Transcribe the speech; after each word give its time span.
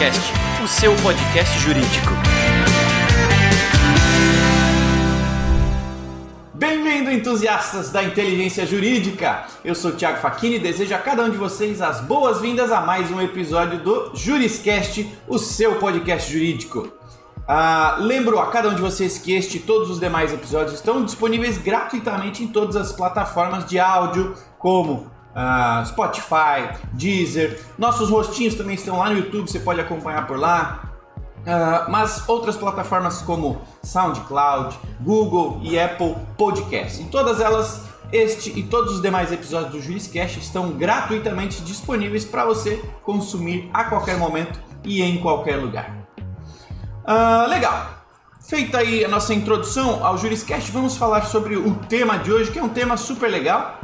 Juriscast, 0.00 0.32
o 0.64 0.66
seu 0.66 0.96
podcast 0.96 1.58
jurídico. 1.58 2.10
Bem-vindo, 6.54 7.10
entusiastas 7.10 7.90
da 7.90 8.02
inteligência 8.02 8.64
jurídica! 8.64 9.44
Eu 9.62 9.74
sou 9.74 9.90
o 9.90 9.94
Thiago 9.94 10.18
Facchini 10.18 10.56
e 10.56 10.58
desejo 10.58 10.94
a 10.94 10.98
cada 10.98 11.22
um 11.24 11.28
de 11.28 11.36
vocês 11.36 11.82
as 11.82 12.00
boas-vindas 12.00 12.72
a 12.72 12.80
mais 12.80 13.10
um 13.10 13.20
episódio 13.20 13.78
do 13.80 14.12
Juriscast, 14.14 15.06
o 15.28 15.38
seu 15.38 15.74
podcast 15.74 16.32
jurídico. 16.32 16.90
Ah, 17.46 17.98
lembro 18.00 18.38
a 18.38 18.46
cada 18.46 18.70
um 18.70 18.74
de 18.74 18.80
vocês 18.80 19.18
que 19.18 19.34
este 19.34 19.58
e 19.58 19.60
todos 19.60 19.90
os 19.90 20.00
demais 20.00 20.32
episódios 20.32 20.76
estão 20.76 21.04
disponíveis 21.04 21.58
gratuitamente 21.58 22.42
em 22.42 22.48
todas 22.48 22.74
as 22.74 22.90
plataformas 22.90 23.66
de 23.66 23.78
áudio, 23.78 24.34
como 24.58 25.10
ah, 25.34 25.84
Spotify, 25.86 26.76
Deezer. 26.92 27.60
Nossos 27.78 28.10
rostinhos 28.10 28.54
também 28.54 28.74
estão 28.74 28.98
lá 28.98 29.10
no 29.10 29.18
YouTube, 29.18 29.50
você 29.50 29.60
pode 29.60 29.80
acompanhar 29.80 30.26
por 30.26 30.38
lá. 30.38 30.90
Uh, 31.40 31.90
mas 31.90 32.28
outras 32.28 32.54
plataformas 32.54 33.22
como 33.22 33.62
SoundCloud, 33.82 34.78
Google 35.00 35.58
e 35.62 35.78
Apple 35.78 36.14
Podcasts. 36.36 37.00
Em 37.00 37.08
todas 37.08 37.40
elas, 37.40 37.86
este 38.12 38.58
e 38.58 38.62
todos 38.62 38.96
os 38.96 39.02
demais 39.02 39.32
episódios 39.32 39.72
do 39.72 39.80
Juriscast 39.80 40.38
estão 40.38 40.72
gratuitamente 40.72 41.62
disponíveis 41.62 42.26
para 42.26 42.44
você 42.44 42.84
consumir 43.02 43.70
a 43.72 43.84
qualquer 43.84 44.18
momento 44.18 44.60
e 44.84 45.00
em 45.00 45.18
qualquer 45.18 45.56
lugar. 45.56 45.96
Uh, 47.04 47.48
legal. 47.48 48.00
Feita 48.46 48.78
aí 48.78 49.04
a 49.04 49.08
nossa 49.08 49.32
introdução 49.32 50.04
ao 50.04 50.18
Juriscast, 50.18 50.70
vamos 50.72 50.96
falar 50.96 51.22
sobre 51.22 51.56
o 51.56 51.74
tema 51.88 52.18
de 52.18 52.32
hoje, 52.32 52.50
que 52.50 52.58
é 52.58 52.62
um 52.62 52.68
tema 52.68 52.96
super 52.96 53.30
legal, 53.30 53.78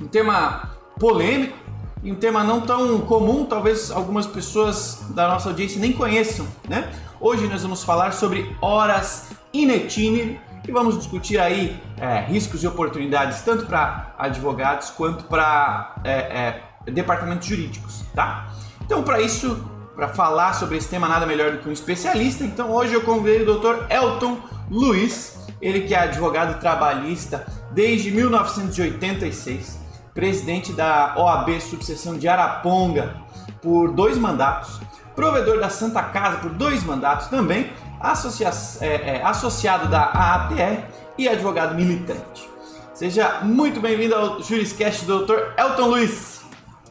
um 0.00 0.06
tema 0.06 0.67
polêmico 0.98 1.56
e 2.02 2.12
um 2.12 2.14
tema 2.14 2.44
não 2.44 2.60
tão 2.60 3.00
comum, 3.00 3.44
talvez 3.44 3.90
algumas 3.90 4.26
pessoas 4.26 5.04
da 5.10 5.28
nossa 5.28 5.48
audiência 5.48 5.80
nem 5.80 5.92
conheçam, 5.92 6.46
né? 6.68 6.92
Hoje 7.20 7.46
nós 7.48 7.62
vamos 7.62 7.82
falar 7.82 8.12
sobre 8.12 8.54
horas 8.60 9.30
in 9.52 9.70
itinere 9.70 10.40
e 10.66 10.70
vamos 10.70 10.96
discutir 10.96 11.38
aí 11.38 11.80
é, 11.96 12.20
riscos 12.20 12.62
e 12.62 12.66
oportunidades 12.66 13.40
tanto 13.42 13.66
para 13.66 14.14
advogados 14.18 14.90
quanto 14.90 15.24
para 15.24 15.96
é, 16.04 16.12
é, 16.12 16.90
departamentos 16.90 17.48
jurídicos, 17.48 18.04
tá? 18.14 18.48
Então, 18.84 19.02
para 19.02 19.20
isso, 19.20 19.68
para 19.98 20.08
falar 20.08 20.52
sobre 20.52 20.78
esse 20.78 20.88
tema, 20.88 21.08
nada 21.08 21.26
melhor 21.26 21.50
do 21.50 21.58
que 21.58 21.68
um 21.68 21.72
especialista. 21.72 22.44
Então 22.44 22.70
hoje 22.70 22.94
eu 22.94 23.00
convidei 23.00 23.42
o 23.42 23.58
Dr. 23.58 23.90
Elton 23.90 24.38
Luiz, 24.70 25.36
ele 25.60 25.80
que 25.80 25.94
é 25.94 25.98
advogado 25.98 26.60
trabalhista 26.60 27.44
desde 27.72 28.12
1986, 28.12 29.80
presidente 30.18 30.72
da 30.72 31.14
OAB 31.16 31.60
Subseção 31.60 32.18
de 32.18 32.26
Araponga 32.26 33.14
por 33.62 33.92
dois 33.92 34.18
mandatos, 34.18 34.80
provedor 35.14 35.60
da 35.60 35.70
Santa 35.70 36.02
Casa 36.02 36.38
por 36.38 36.50
dois 36.50 36.82
mandatos 36.82 37.28
também, 37.28 37.70
associa 38.00 38.50
é, 38.80 38.86
é, 38.88 39.22
associado 39.22 39.88
da 39.88 40.06
AATR 40.06 40.88
e 41.16 41.28
advogado 41.28 41.76
militante. 41.76 42.50
Seja 42.92 43.42
muito 43.42 43.80
bem-vindo 43.80 44.12
ao 44.12 44.42
Juriscast, 44.42 45.06
Dr. 45.06 45.54
Elton 45.56 45.86
Luiz. 45.86 46.40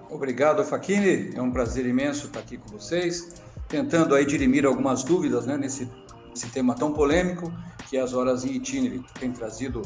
Obrigado, 0.10 0.64
Faquini. 0.64 1.34
É 1.36 1.42
um 1.42 1.52
prazer 1.52 1.86
imenso 1.86 2.28
estar 2.28 2.40
aqui 2.40 2.56
com 2.58 2.70
vocês, 2.70 3.42
tentando 3.68 4.16
aí 4.16 4.26
dirimir 4.26 4.66
algumas 4.66 5.04
dúvidas 5.04 5.46
né, 5.46 5.58
nesse, 5.58 5.92
nesse 6.30 6.48
tema 6.48 6.76
tão 6.76 6.94
polêmico 6.94 7.52
que 7.90 7.98
é 7.98 8.02
as 8.02 8.14
horas 8.14 8.46
em 8.46 8.54
itinerary 8.54 9.04
tem 9.20 9.32
trazido 9.32 9.82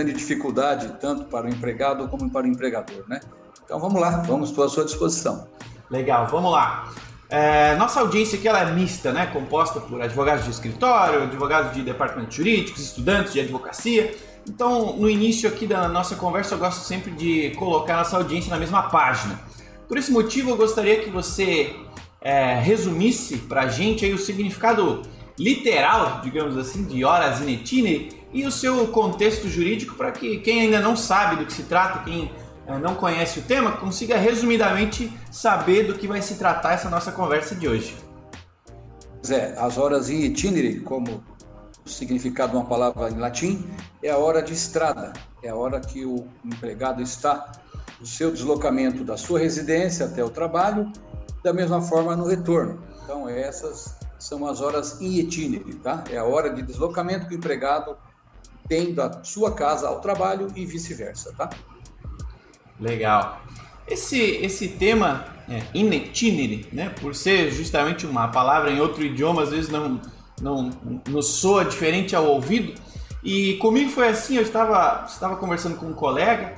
grande 0.00 0.12
dificuldade 0.12 0.94
tanto 1.00 1.24
para 1.24 1.46
o 1.46 1.48
empregado 1.48 2.08
como 2.08 2.30
para 2.30 2.46
o 2.46 2.48
empregador, 2.48 3.04
né? 3.06 3.20
Então 3.64 3.78
vamos 3.78 4.00
lá, 4.00 4.22
vamos 4.22 4.50
estou 4.50 4.64
à 4.64 4.68
sua 4.68 4.84
disposição. 4.84 5.46
Legal, 5.90 6.26
vamos 6.26 6.50
lá. 6.50 6.90
É, 7.28 7.76
nossa 7.76 8.00
audiência 8.00 8.38
aqui 8.38 8.48
ela 8.48 8.60
é 8.60 8.72
mista, 8.72 9.12
né? 9.12 9.26
Composta 9.26 9.78
por 9.80 10.00
advogados 10.00 10.44
de 10.44 10.50
escritório, 10.50 11.22
advogados 11.22 11.74
de 11.74 11.82
departamentos 11.82 12.34
jurídicos, 12.34 12.82
estudantes 12.82 13.32
de 13.32 13.40
advocacia. 13.40 14.16
Então, 14.48 14.96
no 14.96 15.08
início 15.08 15.48
aqui 15.48 15.66
da 15.66 15.86
nossa 15.86 16.16
conversa, 16.16 16.54
eu 16.54 16.58
gosto 16.58 16.80
sempre 16.80 17.12
de 17.12 17.50
colocar 17.50 17.96
nossa 17.96 18.16
audiência 18.16 18.50
na 18.50 18.58
mesma 18.58 18.84
página. 18.84 19.38
Por 19.86 19.98
esse 19.98 20.10
motivo, 20.10 20.50
eu 20.50 20.56
gostaria 20.56 21.00
que 21.00 21.10
você 21.10 21.76
é, 22.20 22.54
resumisse 22.54 23.36
para 23.38 23.62
a 23.62 23.68
gente 23.68 24.04
aí 24.04 24.12
o 24.12 24.18
significado 24.18 25.02
literal, 25.38 26.20
digamos 26.22 26.56
assim, 26.56 26.84
de 26.84 27.04
horas 27.04 27.40
in 27.40 27.50
itinere 27.50 28.19
e 28.32 28.46
o 28.46 28.50
seu 28.50 28.88
contexto 28.88 29.48
jurídico 29.48 29.94
para 29.94 30.12
que 30.12 30.38
quem 30.38 30.62
ainda 30.62 30.80
não 30.80 30.96
sabe 30.96 31.36
do 31.36 31.46
que 31.46 31.52
se 31.52 31.64
trata, 31.64 32.04
quem 32.04 32.30
é, 32.66 32.78
não 32.78 32.94
conhece 32.94 33.40
o 33.40 33.42
tema, 33.42 33.72
consiga 33.72 34.16
resumidamente 34.16 35.12
saber 35.30 35.84
do 35.84 35.94
que 35.94 36.06
vai 36.06 36.22
se 36.22 36.36
tratar 36.36 36.74
essa 36.74 36.88
nossa 36.88 37.10
conversa 37.10 37.54
de 37.54 37.68
hoje. 37.68 37.96
Zé, 39.26 39.54
as 39.58 39.76
horas 39.76 40.08
in 40.08 40.20
itinere, 40.20 40.80
como 40.80 41.22
o 41.84 41.88
significado 41.88 42.52
de 42.52 42.58
uma 42.58 42.64
palavra 42.64 43.10
em 43.10 43.18
latim, 43.18 43.66
é 44.02 44.10
a 44.10 44.16
hora 44.16 44.42
de 44.42 44.52
estrada, 44.52 45.12
é 45.42 45.48
a 45.48 45.56
hora 45.56 45.80
que 45.80 46.04
o 46.04 46.26
empregado 46.44 47.02
está 47.02 47.52
o 48.00 48.06
seu 48.06 48.30
deslocamento 48.30 49.04
da 49.04 49.16
sua 49.16 49.38
residência 49.38 50.06
até 50.06 50.24
o 50.24 50.30
trabalho, 50.30 50.90
da 51.42 51.52
mesma 51.52 51.82
forma 51.82 52.16
no 52.16 52.26
retorno. 52.26 52.80
Então, 53.02 53.28
essas 53.28 53.96
são 54.18 54.46
as 54.46 54.60
horas 54.60 55.00
in 55.00 55.18
itinere, 55.18 55.74
tá? 55.76 56.04
É 56.10 56.18
a 56.18 56.24
hora 56.24 56.50
de 56.50 56.62
deslocamento 56.62 57.26
que 57.26 57.34
o 57.34 57.38
empregado 57.38 57.96
tem 58.70 58.94
da 58.94 59.24
sua 59.24 59.52
casa 59.52 59.88
ao 59.88 60.00
trabalho 60.00 60.46
e 60.54 60.64
vice-versa, 60.64 61.34
tá? 61.36 61.50
Legal. 62.78 63.42
Esse, 63.86 64.20
esse 64.20 64.68
tema 64.68 65.26
é, 65.48 65.60
in 65.74 65.92
itinere, 65.92 66.68
né, 66.72 66.94
por 67.00 67.12
ser 67.12 67.50
justamente 67.50 68.06
uma 68.06 68.28
palavra 68.28 68.70
em 68.70 68.80
outro 68.80 69.02
idioma, 69.02 69.42
às 69.42 69.50
vezes 69.50 69.68
não, 69.68 70.00
não 70.40 70.70
nos 71.08 71.26
soa 71.26 71.64
diferente 71.64 72.14
ao 72.14 72.26
ouvido. 72.26 72.80
E 73.24 73.54
comigo 73.54 73.90
foi 73.90 74.08
assim, 74.08 74.36
eu 74.36 74.42
estava, 74.42 75.04
estava 75.04 75.34
conversando 75.34 75.76
com 75.76 75.86
um 75.86 75.92
colega 75.92 76.54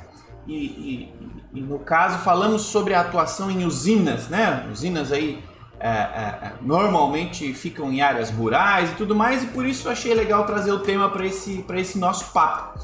e, 0.47 0.55
e, 0.55 1.15
e, 1.55 1.61
no 1.63 1.79
caso 1.79 2.19
falamos 2.19 2.63
sobre 2.63 2.93
a 2.93 3.01
atuação 3.01 3.51
em 3.51 3.65
usinas, 3.65 4.29
né? 4.29 4.69
Usinas 4.71 5.11
aí 5.11 5.43
é, 5.85 5.89
é, 5.89 6.39
é, 6.47 6.53
normalmente 6.61 7.53
ficam 7.55 7.93
em 7.93 8.01
áreas 8.01 8.31
rurais 8.31 8.93
e 8.93 8.95
tudo 8.95 9.17
mais, 9.17 9.43
e 9.43 9.47
por 9.49 9.67
isso 9.67 9.91
achei 9.91 10.15
legal 10.15 10.47
trazer 10.47 10.71
o 10.71 10.79
tema 10.79 11.11
para 11.11 11.27
esse, 11.27 11.65
esse 11.75 11.99
nosso 11.99 12.33
papo. 12.33 12.79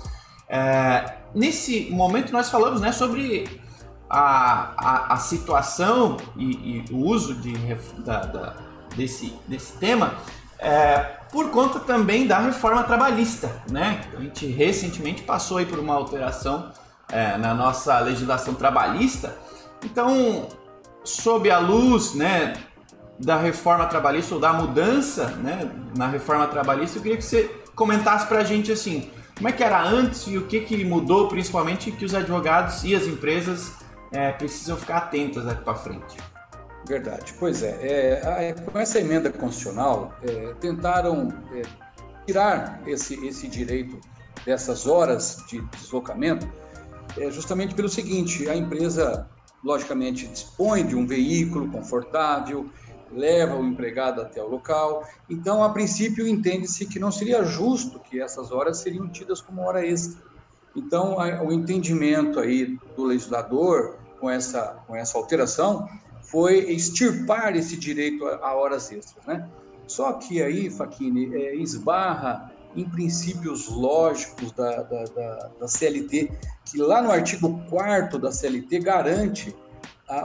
É, 0.48 1.14
nesse 1.32 1.92
momento 1.92 2.32
nós 2.32 2.50
falamos 2.50 2.80
né, 2.80 2.90
sobre 2.90 3.62
a, 4.10 4.72
a, 4.76 5.14
a 5.14 5.16
situação 5.18 6.16
e, 6.36 6.44
e, 6.44 6.84
o 6.90 6.96
uso 7.06 7.36
de, 7.36 7.52
da, 7.98 8.24
da, 8.24 8.56
desse, 8.96 9.32
desse 9.46 9.74
tema 9.74 10.14
é, 10.58 10.98
por 11.30 11.50
conta 11.50 11.78
também 11.78 12.26
da 12.26 12.40
reforma 12.40 12.82
trabalhista. 12.82 13.62
Né? 13.70 14.00
A 14.16 14.20
gente 14.20 14.44
recentemente 14.46 15.22
passou 15.22 15.58
aí 15.58 15.66
por 15.66 15.78
uma 15.78 15.94
alteração 15.94 16.72
é, 17.12 17.36
na 17.36 17.54
nossa 17.54 17.96
legislação 18.00 18.54
trabalhista. 18.54 19.36
Então, 19.84 20.48
sob 21.04 21.48
a 21.48 21.58
luz 21.58 22.14
né, 22.14 22.54
da 23.18 23.36
reforma 23.36 23.86
trabalhista 23.86 24.34
ou 24.34 24.40
da 24.40 24.52
mudança 24.52 25.26
né, 25.36 25.70
na 25.96 26.08
reforma 26.08 26.46
trabalhista, 26.46 26.98
eu 26.98 27.02
queria 27.02 27.16
que 27.16 27.24
você 27.24 27.50
comentasse 27.74 28.26
para 28.26 28.38
a 28.38 28.44
gente 28.44 28.70
assim, 28.70 29.10
como 29.36 29.48
é 29.48 29.52
que 29.52 29.62
era 29.62 29.82
antes 29.82 30.26
e 30.26 30.36
o 30.36 30.46
que, 30.46 30.60
que 30.60 30.84
mudou, 30.84 31.28
principalmente 31.28 31.90
que 31.90 32.04
os 32.04 32.14
advogados 32.14 32.84
e 32.84 32.94
as 32.94 33.04
empresas 33.04 33.72
é, 34.12 34.32
precisam 34.32 34.76
ficar 34.76 34.98
atentas 34.98 35.44
daqui 35.44 35.62
para 35.62 35.74
frente. 35.74 36.16
Verdade, 36.86 37.34
pois 37.38 37.62
é. 37.62 37.76
é, 37.82 38.52
com 38.52 38.78
essa 38.78 38.98
emenda 38.98 39.30
constitucional, 39.30 40.14
é, 40.22 40.54
tentaram 40.60 41.28
é, 41.52 41.62
tirar 42.26 42.80
esse, 42.86 43.14
esse 43.26 43.46
direito 43.46 44.00
dessas 44.46 44.86
horas 44.86 45.44
de 45.48 45.60
deslocamento 45.76 46.48
é 47.16 47.30
justamente 47.30 47.74
pelo 47.74 47.88
seguinte: 47.88 48.48
a 48.48 48.56
empresa, 48.56 49.28
logicamente, 49.62 50.26
dispõe 50.28 50.86
de 50.86 50.96
um 50.96 51.06
veículo 51.06 51.70
confortável, 51.70 52.68
leva 53.12 53.56
o 53.56 53.64
empregado 53.64 54.20
até 54.20 54.42
o 54.42 54.48
local. 54.48 55.06
Então, 55.28 55.62
a 55.62 55.70
princípio, 55.70 56.26
entende-se 56.26 56.86
que 56.86 56.98
não 56.98 57.10
seria 57.10 57.44
justo 57.44 57.98
que 57.98 58.20
essas 58.20 58.50
horas 58.50 58.78
seriam 58.78 59.08
tidas 59.08 59.40
como 59.40 59.62
hora 59.62 59.84
extra. 59.86 60.22
Então, 60.76 61.16
o 61.44 61.52
entendimento 61.52 62.38
aí 62.38 62.78
do 62.96 63.04
legislador 63.04 63.96
com 64.20 64.30
essa, 64.30 64.82
com 64.86 64.94
essa 64.94 65.16
alteração 65.16 65.88
foi 66.22 66.58
extirpar 66.70 67.56
esse 67.56 67.76
direito 67.76 68.26
a, 68.26 68.54
horas 68.54 68.92
extras, 68.92 69.24
né? 69.26 69.48
Só 69.86 70.12
que 70.12 70.42
aí, 70.42 70.70
Faquini, 70.70 71.34
é, 71.34 71.54
esbarra 71.56 72.52
em 72.76 72.84
princípios 72.84 73.68
lógicos 73.68 74.52
da, 74.52 74.82
da, 74.82 75.04
da, 75.04 75.50
da 75.60 75.68
CLT, 75.68 76.30
que 76.66 76.78
lá 76.78 77.00
no 77.00 77.10
artigo 77.10 77.58
4 77.70 78.18
da 78.18 78.30
CLT 78.30 78.78
garante 78.80 79.56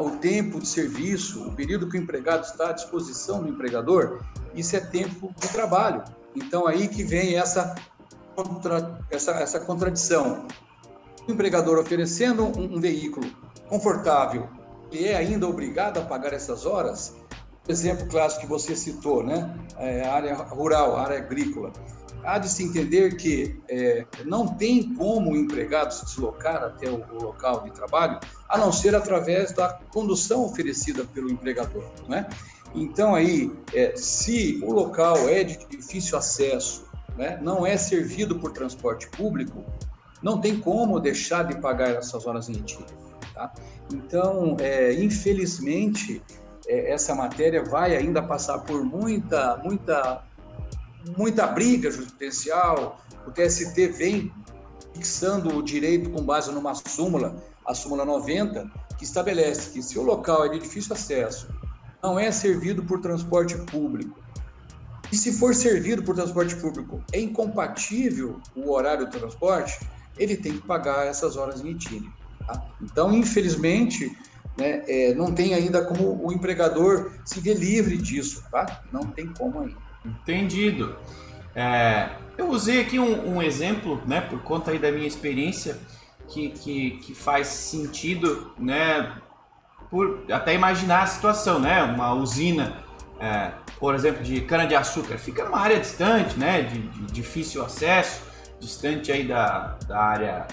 o 0.01 0.11
tempo 0.11 0.59
de 0.59 0.67
serviço, 0.67 1.47
o 1.47 1.51
período 1.51 1.89
que 1.89 1.97
o 1.97 2.01
empregado 2.01 2.43
está 2.43 2.69
à 2.69 2.71
disposição 2.71 3.43
do 3.43 3.49
empregador, 3.49 4.21
isso 4.55 4.75
é 4.75 4.79
tempo 4.79 5.33
de 5.39 5.47
trabalho. 5.49 6.03
Então 6.35 6.65
aí 6.65 6.87
que 6.87 7.03
vem 7.03 7.35
essa, 7.35 7.75
contra, 8.35 8.99
essa, 9.11 9.31
essa 9.31 9.59
contradição. 9.59 10.47
O 11.27 11.31
empregador 11.31 11.79
oferecendo 11.79 12.43
um, 12.43 12.75
um 12.75 12.79
veículo 12.79 13.29
confortável, 13.67 14.47
ele 14.91 15.07
é 15.07 15.17
ainda 15.17 15.47
obrigado 15.47 15.97
a 15.97 16.01
pagar 16.01 16.33
essas 16.33 16.65
horas? 16.65 17.15
exemplo 17.67 18.07
clássico 18.07 18.41
que 18.41 18.47
você 18.47 18.75
citou, 18.75 19.23
né? 19.23 19.53
É, 19.77 20.05
área 20.05 20.35
rural, 20.35 20.97
área 20.97 21.17
agrícola. 21.17 21.71
Há 22.23 22.37
de 22.37 22.49
se 22.49 22.63
entender 22.63 23.17
que 23.17 23.59
é, 23.69 24.05
não 24.25 24.47
tem 24.47 24.93
como 24.95 25.31
o 25.31 25.35
empregado 25.35 25.93
se 25.93 26.05
deslocar 26.05 26.63
até 26.63 26.89
o, 26.89 27.03
o, 27.11 27.23
local 27.23 27.63
de 27.63 27.71
trabalho, 27.71 28.19
a 28.47 28.57
não 28.57 28.71
ser 28.71 28.95
através 28.95 29.51
da 29.51 29.79
condução 29.91 30.43
oferecida 30.45 31.03
pelo 31.05 31.29
empregador, 31.29 31.83
né? 32.07 32.27
Então 32.73 33.13
aí, 33.13 33.51
é, 33.73 33.93
se 33.95 34.59
o 34.63 34.71
local 34.71 35.29
é 35.29 35.43
de 35.43 35.57
difícil 35.69 36.17
acesso, 36.17 36.85
né, 37.17 37.39
não 37.41 37.65
é 37.65 37.77
servido 37.77 38.39
por 38.39 38.51
transporte 38.51 39.07
público, 39.09 39.63
não 40.21 40.39
tem 40.39 40.59
como 40.59 40.99
deixar 40.99 41.43
de 41.43 41.59
pagar 41.59 41.89
essas 41.89 42.25
horas 42.25 42.47
dia. 42.47 42.85
Tá? 43.33 43.51
Então, 43.91 44.55
é, 44.59 44.93
infelizmente, 44.93 46.21
é, 46.67 46.91
essa 46.91 47.13
matéria 47.13 47.63
vai 47.63 47.95
ainda 47.95 48.21
passar 48.21 48.59
por 48.59 48.83
muita, 48.83 49.57
muita, 49.57 50.23
muita 51.17 51.47
briga 51.47 51.91
jurisprudencial. 51.91 53.01
O 53.27 53.31
TST 53.31 53.87
vem 53.87 54.33
fixando 54.93 55.57
o 55.57 55.63
direito 55.63 56.09
com 56.09 56.23
base 56.23 56.51
numa 56.51 56.73
súmula, 56.75 57.35
a 57.65 57.73
súmula 57.73 58.05
90, 58.05 58.69
que 58.97 59.03
estabelece 59.03 59.71
que 59.71 59.81
se 59.81 59.97
o 59.97 60.03
local 60.03 60.45
é 60.45 60.49
de 60.49 60.59
difícil 60.59 60.93
acesso, 60.93 61.47
não 62.01 62.19
é 62.19 62.31
servido 62.31 62.83
por 62.83 62.99
transporte 63.01 63.57
público, 63.57 64.23
e 65.13 65.15
se 65.15 65.31
for 65.31 65.53
servido 65.53 66.01
por 66.01 66.15
transporte 66.15 66.55
público 66.55 67.03
é 67.11 67.19
incompatível 67.19 68.41
o 68.55 68.71
horário 68.71 69.05
do 69.05 69.11
transporte, 69.11 69.79
ele 70.17 70.35
tem 70.35 70.53
que 70.53 70.65
pagar 70.65 71.05
essas 71.05 71.37
horas 71.37 71.61
em 71.61 71.69
itinere. 71.69 72.11
Tá? 72.47 72.65
Então, 72.81 73.13
infelizmente, 73.13 74.11
né, 74.57 74.83
é, 74.87 75.13
não 75.13 75.31
tem 75.31 75.53
ainda 75.53 75.85
como 75.85 76.19
o 76.25 76.33
empregador 76.33 77.11
se 77.23 77.39
ver 77.39 77.53
livre 77.53 77.95
disso, 77.95 78.43
tá? 78.49 78.83
Não 78.91 79.01
tem 79.01 79.31
como 79.33 79.59
ainda. 79.59 79.77
Entendido. 80.05 80.95
É, 81.55 82.09
eu 82.37 82.49
usei 82.49 82.81
aqui 82.81 82.99
um, 82.99 83.35
um, 83.35 83.41
exemplo, 83.41 84.01
né, 84.05 84.21
por 84.21 84.41
conta 84.41 84.71
aí 84.71 84.79
da 84.79 84.91
minha 84.91 85.07
experiência, 85.07 85.77
que, 86.27 86.49
que, 86.49 86.91
que 86.91 87.15
faz 87.15 87.47
sentido, 87.47 88.51
né, 88.57 89.13
por 89.89 90.25
até 90.31 90.53
imaginar 90.53 91.03
a 91.03 91.07
situação, 91.07 91.59
né, 91.59 91.83
uma 91.83 92.13
usina, 92.13 92.73
é, 93.19 93.51
por 93.79 93.93
exemplo, 93.93 94.23
de 94.23 94.41
cana-de-açúcar, 94.41 95.17
fica 95.17 95.43
numa 95.45 95.59
área 95.59 95.79
distante, 95.79 96.37
né, 96.37 96.63
de, 96.63 96.79
de 96.79 97.05
difícil 97.13 97.63
acesso, 97.63 98.21
distante 98.59 99.11
aí 99.11 99.27
da, 99.27 99.77
da 99.87 99.99
área 99.99 100.47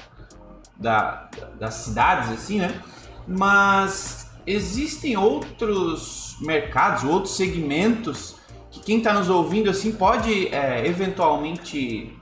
da, 0.77 1.29
das 1.59 1.75
cidades, 1.75 2.31
assim, 2.31 2.59
né? 2.59 2.81
Mas 3.29 4.31
existem 4.47 5.17
outros 5.17 6.37
mercados, 6.41 7.05
outros 7.05 7.37
segmentos 7.37 8.37
que 8.71 8.81
quem 8.81 8.99
está 8.99 9.13
nos 9.13 9.29
ouvindo 9.29 9.69
assim 9.69 9.93
pode 9.93 10.49
é, 10.49 10.87
eventualmente 10.87 12.17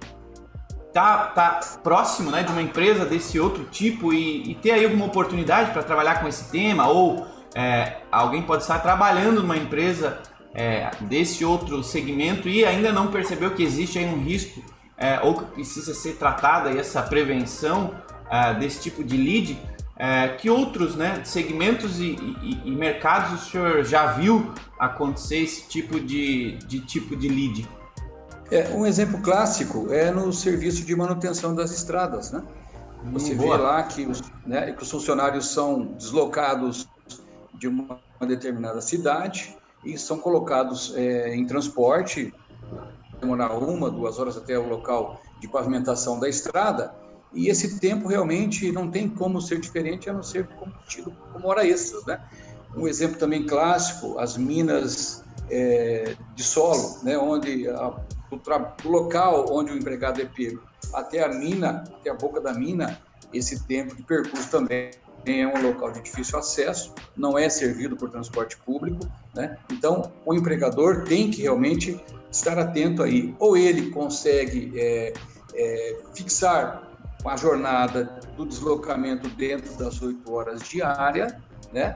tá, 0.93 1.27
tá 1.27 1.61
próximo 1.83 2.31
né, 2.31 2.43
de 2.43 2.51
uma 2.51 2.63
empresa 2.63 3.05
desse 3.05 3.39
outro 3.39 3.65
tipo 3.65 4.13
e, 4.13 4.51
e 4.51 4.55
ter 4.55 4.73
aí 4.73 4.85
alguma 4.85 5.07
oportunidade 5.07 5.71
para 5.73 5.83
trabalhar 5.83 6.21
com 6.21 6.29
esse 6.29 6.51
tema 6.51 6.89
ou 6.89 7.27
é, 7.55 7.99
alguém 8.11 8.43
pode 8.43 8.63
estar 8.63 8.79
trabalhando 8.79 9.43
numa 9.43 9.57
empresa 9.57 10.21
é, 10.55 10.91
desse 11.03 11.45
outro 11.45 11.83
segmento 11.83 12.49
e 12.49 12.65
ainda 12.65 12.93
não 12.93 13.09
percebeu 13.09 13.51
que 13.53 13.63
existe 13.63 13.99
aí 13.99 14.07
um 14.07 14.23
risco 14.23 14.63
é, 14.97 15.21
ou 15.21 15.35
que 15.35 15.45
precisa 15.45 15.95
ser 15.95 16.15
tratada 16.15 16.71
essa 16.71 17.03
prevenção 17.03 17.95
é, 18.31 18.55
desse 18.55 18.83
tipo 18.83 19.05
de 19.05 19.17
lead, 19.17 19.59
é, 19.99 20.29
que 20.29 20.49
outros 20.49 20.95
né, 20.95 21.23
segmentos 21.25 21.99
e, 21.99 22.17
e, 22.41 22.63
e, 22.65 22.71
mercados 22.71 23.43
o 23.43 23.51
senhor 23.51 23.85
já 23.85 24.13
viu 24.13 24.53
acontecer 24.79 25.39
esse 25.39 25.69
tipo 25.69 25.99
de, 25.99 26.53
de 26.59 26.81
tipo 26.81 27.17
de 27.17 27.29
lead? 27.29 27.69
É, 28.51 28.69
um 28.69 28.87
exemplo 28.87 29.21
clássico 29.21 29.93
é 29.93 30.11
no 30.11 30.33
serviço 30.33 30.85
de 30.85 30.95
manutenção 30.95 31.55
das 31.55 31.73
estradas, 31.73 32.31
né? 32.31 32.43
Você 33.13 33.35
hum, 33.35 33.39
vê 33.39 33.49
lá 33.49 33.83
que 33.83 34.07
os, 34.07 34.23
né, 34.47 34.73
que 34.73 34.83
os 34.83 34.91
funcionários 34.91 35.47
são 35.49 35.87
deslocados 35.99 36.89
de 37.55 37.67
uma 37.67 37.99
determinada 38.21 38.81
cidade 38.81 39.57
e 39.85 39.99
são 39.99 40.19
colocados 40.19 40.95
é, 40.97 41.35
em 41.35 41.45
transporte, 41.45 42.33
demorar 43.21 43.53
uma, 43.53 43.91
duas 43.91 44.19
horas 44.19 44.37
até 44.37 44.57
o 44.57 44.69
local 44.69 45.21
de 45.41 45.49
pavimentação 45.49 46.19
da 46.19 46.29
estrada, 46.29 46.95
e 47.33 47.49
esse 47.49 47.79
tempo 47.79 48.09
realmente 48.09 48.71
não 48.73 48.91
tem 48.91 49.09
como 49.09 49.41
ser 49.41 49.61
diferente 49.61 50.09
a 50.09 50.13
não 50.13 50.23
ser 50.23 50.49
tido 50.87 51.13
como 51.33 51.49
hora 51.49 51.67
extras, 51.67 52.05
né? 52.07 52.21
Um 52.77 52.87
exemplo 52.87 53.19
também 53.19 53.47
clássico, 53.47 54.19
as 54.19 54.37
minas 54.37 55.25
é, 55.51 56.17
de 56.35 56.43
solo, 56.43 56.99
né? 57.03 57.19
Onde 57.19 57.69
a, 57.69 58.01
local 58.85 59.47
onde 59.51 59.73
o 59.73 59.77
empregado 59.77 60.21
é 60.21 60.25
pego 60.25 60.63
até 60.93 61.25
a 61.25 61.29
mina, 61.29 61.85
até 61.99 62.11
a 62.11 62.15
boca 62.15 62.41
da 62.41 62.55
mina, 62.55 63.01
esse 63.33 63.65
tempo 63.67 63.95
de 63.95 64.03
percurso 64.03 64.51
também 64.51 64.91
é 65.27 65.47
um 65.47 65.63
local 65.63 65.93
de 65.93 66.01
difícil 66.01 66.39
acesso, 66.39 66.95
não 67.17 67.39
é 67.39 67.49
servido 67.49 67.97
por 67.97 68.11
transporte 68.11 68.57
público, 68.59 69.07
né? 69.35 69.59
Então, 69.71 70.11
o 70.25 70.35
empregador 70.35 71.05
tem 71.05 71.31
que 71.31 71.43
realmente 71.43 72.01
estar 72.31 72.59
atento 72.59 73.03
aí. 73.03 73.35
Ou 73.39 73.57
ele 73.57 73.91
consegue 73.91 74.73
é, 74.77 75.13
é, 75.55 75.97
fixar 76.15 76.88
a 77.25 77.37
jornada 77.37 78.05
do 78.37 78.47
deslocamento 78.47 79.29
dentro 79.31 79.75
das 79.77 80.01
8 80.01 80.33
horas 80.33 80.63
diária, 80.63 81.41
né? 81.73 81.95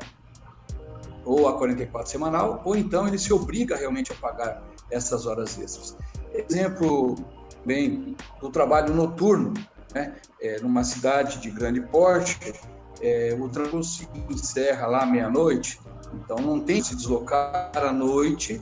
Ou 1.24 1.48
a 1.48 1.56
44 1.56 2.10
semanal, 2.10 2.60
ou 2.64 2.76
então 2.76 3.06
ele 3.06 3.18
se 3.18 3.32
obriga 3.32 3.76
realmente 3.76 4.12
a 4.12 4.14
pagar 4.16 4.62
essas 4.90 5.26
horas 5.26 5.58
extras. 5.58 5.96
Exemplo 6.32 7.16
bem 7.64 8.16
do 8.40 8.50
trabalho 8.50 8.92
noturno, 8.94 9.54
né? 9.94 10.16
É, 10.40 10.60
numa 10.60 10.82
cidade 10.82 11.38
de 11.38 11.50
grande 11.50 11.80
porte, 11.80 12.54
é, 13.00 13.36
o 13.38 13.48
trânsito 13.48 13.84
se 13.84 14.08
encerra 14.28 14.86
lá 14.86 15.06
meia-noite, 15.06 15.80
então 16.14 16.36
não 16.38 16.60
tem 16.60 16.80
que 16.80 16.88
se 16.88 16.96
deslocar 16.96 17.70
à 17.74 17.92
noite 17.92 18.60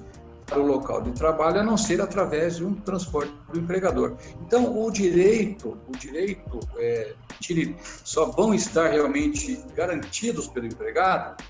para 0.50 0.60
o 0.60 0.66
local 0.66 1.00
de 1.00 1.12
trabalho 1.12 1.60
a 1.60 1.62
não 1.62 1.78
ser 1.78 2.00
através 2.02 2.56
de 2.56 2.64
um 2.64 2.74
transporte 2.74 3.32
do 3.52 3.60
empregador. 3.60 4.16
Então, 4.44 4.84
o 4.84 4.90
direito, 4.90 5.78
o 5.88 5.96
direito, 5.96 6.60
é, 6.76 7.14
só 8.04 8.26
vão 8.26 8.52
estar 8.52 8.88
realmente 8.88 9.58
garantidos 9.74 10.48
pelo 10.48 10.66
empregado 10.66 11.42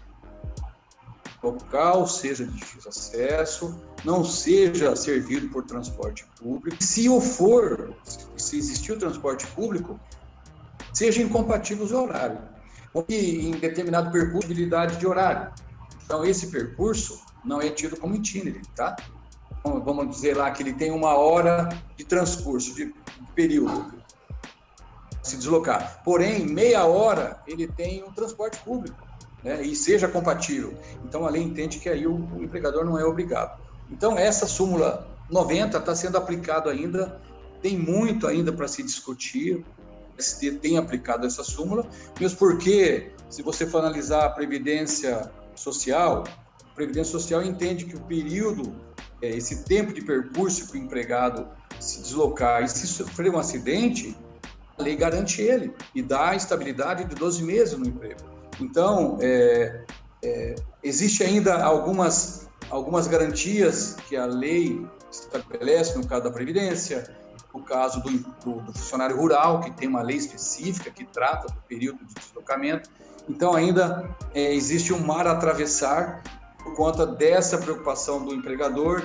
local 1.42 2.06
seja 2.06 2.44
de 2.44 2.52
difícil 2.52 2.90
acesso, 2.90 3.80
não 4.04 4.24
seja 4.24 4.94
servido 4.94 5.48
por 5.48 5.64
transporte 5.64 6.26
público. 6.38 6.82
Se 6.82 7.08
o 7.08 7.20
for, 7.20 7.94
se 8.36 8.58
existir 8.58 8.92
o 8.92 8.98
transporte 8.98 9.46
público, 9.48 9.98
seja 10.92 11.22
incompatível 11.22 11.86
o 11.86 12.02
horário, 12.02 12.38
ou 12.92 13.04
em 13.08 13.52
determinado 13.52 14.10
percurso, 14.10 14.46
habilidade 14.46 14.96
de 14.96 15.06
horário. 15.06 15.52
Então, 16.04 16.24
esse 16.24 16.48
percurso 16.48 17.20
não 17.44 17.60
é 17.60 17.70
tido 17.70 17.96
como 17.96 18.14
itinerary, 18.14 18.62
tá? 18.74 18.96
Vamos 19.62 20.08
dizer 20.10 20.36
lá 20.36 20.50
que 20.50 20.62
ele 20.62 20.72
tem 20.72 20.90
uma 20.90 21.14
hora 21.14 21.68
de 21.96 22.04
transcurso, 22.04 22.74
de 22.74 22.94
período, 23.34 23.92
se 25.22 25.36
deslocar. 25.36 26.02
Porém, 26.02 26.46
meia 26.46 26.84
hora 26.84 27.42
ele 27.46 27.66
tem 27.66 28.02
um 28.02 28.10
transporte 28.12 28.58
público, 28.58 29.06
né? 29.44 29.62
E 29.62 29.76
seja 29.76 30.08
compatível. 30.08 30.74
Então, 31.04 31.26
a 31.26 31.30
lei 31.30 31.42
entende 31.42 31.78
que 31.78 31.88
aí 31.88 32.06
o, 32.06 32.14
o 32.14 32.42
empregador 32.42 32.84
não 32.84 32.98
é 32.98 33.04
obrigado. 33.04 33.60
Então, 33.90 34.18
essa 34.18 34.46
súmula 34.46 35.06
90 35.30 35.78
está 35.78 35.94
sendo 35.94 36.16
aplicado 36.16 36.68
ainda, 36.68 37.20
tem 37.60 37.76
muito 37.76 38.26
ainda 38.26 38.52
para 38.52 38.66
se 38.66 38.82
discutir. 38.82 39.64
O 40.18 40.22
ST 40.22 40.52
tem 40.52 40.78
aplicado 40.78 41.26
essa 41.26 41.44
súmula, 41.44 41.86
mesmo 42.18 42.38
porque, 42.38 43.12
se 43.28 43.42
você 43.42 43.66
for 43.66 43.78
analisar 43.78 44.24
a 44.24 44.30
previdência 44.30 45.30
social, 45.54 46.24
Previdência 46.80 47.12
Social 47.12 47.42
entende 47.42 47.84
que 47.84 47.94
o 47.94 48.00
período, 48.00 48.74
é, 49.20 49.28
esse 49.28 49.64
tempo 49.64 49.92
de 49.92 50.00
percurso 50.00 50.66
que 50.72 50.78
o 50.78 50.80
empregado 50.80 51.46
se 51.78 52.00
deslocar 52.00 52.62
e 52.62 52.68
se 52.68 52.86
sofrer 52.86 53.30
um 53.30 53.38
acidente, 53.38 54.16
a 54.78 54.82
lei 54.82 54.96
garante 54.96 55.42
ele 55.42 55.74
e 55.94 56.00
dá 56.00 56.34
estabilidade 56.34 57.04
de 57.04 57.14
12 57.14 57.42
meses 57.42 57.78
no 57.78 57.86
emprego. 57.86 58.20
Então, 58.58 59.18
é, 59.20 59.84
é, 60.24 60.54
existe 60.82 61.22
ainda 61.22 61.62
algumas, 61.62 62.48
algumas 62.70 63.06
garantias 63.06 63.98
que 64.08 64.16
a 64.16 64.24
lei 64.24 64.82
estabelece 65.10 65.98
no 65.98 66.06
caso 66.06 66.24
da 66.24 66.30
Previdência, 66.30 67.14
no 67.54 67.62
caso 67.62 68.02
do, 68.02 68.10
do, 68.10 68.60
do, 68.62 68.72
funcionário 68.72 69.18
rural, 69.18 69.60
que 69.60 69.70
tem 69.72 69.86
uma 69.86 70.00
lei 70.00 70.16
específica 70.16 70.90
que 70.90 71.04
trata 71.04 71.52
do 71.52 71.60
período 71.68 71.98
de 72.06 72.14
deslocamento. 72.14 72.88
Então, 73.28 73.54
ainda 73.54 74.08
é, 74.34 74.54
existe 74.54 74.94
um 74.94 75.00
mar 75.00 75.26
a 75.26 75.32
atravessar 75.32 76.22
por 76.62 76.74
conta 76.74 77.06
dessa 77.06 77.58
preocupação 77.58 78.24
do 78.24 78.34
empregador 78.34 79.02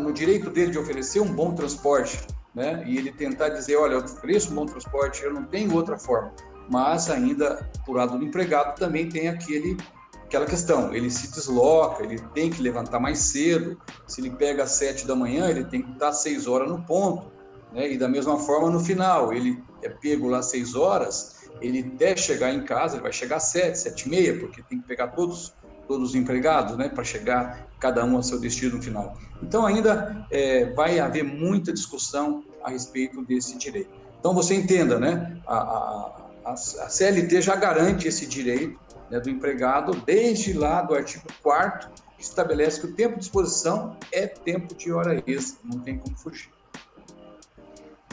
no 0.00 0.12
direito 0.12 0.50
dele 0.50 0.72
de 0.72 0.78
oferecer 0.78 1.20
um 1.20 1.32
bom 1.32 1.54
transporte, 1.54 2.26
né? 2.54 2.82
E 2.86 2.98
ele 2.98 3.12
tentar 3.12 3.48
dizer, 3.50 3.76
olha, 3.76 3.94
eu 3.94 4.04
ofereço 4.04 4.50
um 4.52 4.54
bom 4.54 4.66
transporte, 4.66 5.22
eu 5.22 5.32
não 5.32 5.44
tenho 5.44 5.74
outra 5.74 5.96
forma. 5.96 6.32
Mas 6.68 7.08
ainda, 7.08 7.68
por 7.86 7.96
lado 7.96 8.18
do 8.18 8.24
empregado, 8.24 8.78
também 8.78 9.08
tem 9.08 9.28
aquele 9.28 9.76
aquela 10.24 10.46
questão, 10.46 10.94
ele 10.94 11.10
se 11.10 11.28
desloca, 11.32 12.04
ele 12.04 12.16
tem 12.32 12.50
que 12.50 12.62
levantar 12.62 13.00
mais 13.00 13.18
cedo. 13.18 13.76
Se 14.06 14.20
ele 14.20 14.30
pega 14.30 14.62
às 14.62 14.72
sete 14.72 15.04
da 15.04 15.16
manhã, 15.16 15.50
ele 15.50 15.64
tem 15.64 15.82
que 15.82 15.90
estar 15.90 16.10
às 16.10 16.22
seis 16.22 16.46
horas 16.46 16.68
no 16.68 16.80
ponto. 16.82 17.32
Né? 17.72 17.92
E 17.92 17.98
da 17.98 18.08
mesma 18.08 18.38
forma 18.38 18.70
no 18.70 18.78
final, 18.78 19.32
ele 19.32 19.60
é 19.82 19.88
pego 19.88 20.28
lá 20.28 20.38
às 20.38 20.46
seis 20.46 20.76
horas, 20.76 21.48
ele 21.60 21.92
até 21.94 22.16
chegar 22.16 22.54
em 22.54 22.62
casa, 22.62 22.94
ele 22.94 23.02
vai 23.02 23.12
chegar 23.12 23.36
às 23.36 23.44
sete, 23.44 23.76
sete 23.78 24.06
e 24.06 24.08
meia, 24.08 24.38
porque 24.38 24.62
tem 24.62 24.80
que 24.80 24.86
pegar 24.86 25.08
todos 25.08 25.52
todos 25.90 26.10
os 26.10 26.14
empregados, 26.14 26.76
né, 26.76 26.88
para 26.88 27.02
chegar 27.02 27.66
cada 27.80 28.04
um 28.04 28.14
ao 28.14 28.22
seu 28.22 28.38
destino 28.38 28.76
no 28.76 28.82
final. 28.82 29.18
Então 29.42 29.66
ainda 29.66 30.24
é, 30.30 30.66
vai 30.72 31.00
haver 31.00 31.24
muita 31.24 31.72
discussão 31.72 32.44
a 32.62 32.70
respeito 32.70 33.24
desse 33.24 33.58
direito. 33.58 33.90
Então 34.20 34.32
você 34.32 34.54
entenda, 34.54 35.00
né, 35.00 35.36
a, 35.44 35.56
a, 35.56 36.52
a 36.52 36.56
CLT 36.56 37.42
já 37.42 37.56
garante 37.56 38.06
esse 38.06 38.24
direito 38.24 38.78
né, 39.10 39.18
do 39.18 39.28
empregado, 39.28 40.00
desde 40.06 40.52
lá 40.52 40.80
do 40.80 40.94
artigo 40.94 41.26
4 41.42 41.90
estabelece 42.20 42.80
que 42.80 42.86
o 42.86 42.94
tempo 42.94 43.18
de 43.18 43.24
exposição 43.24 43.96
é 44.12 44.28
tempo 44.28 44.72
de 44.76 44.92
hora 44.92 45.20
extra, 45.26 45.58
não 45.64 45.80
tem 45.80 45.98
como 45.98 46.16
fugir. 46.16 46.50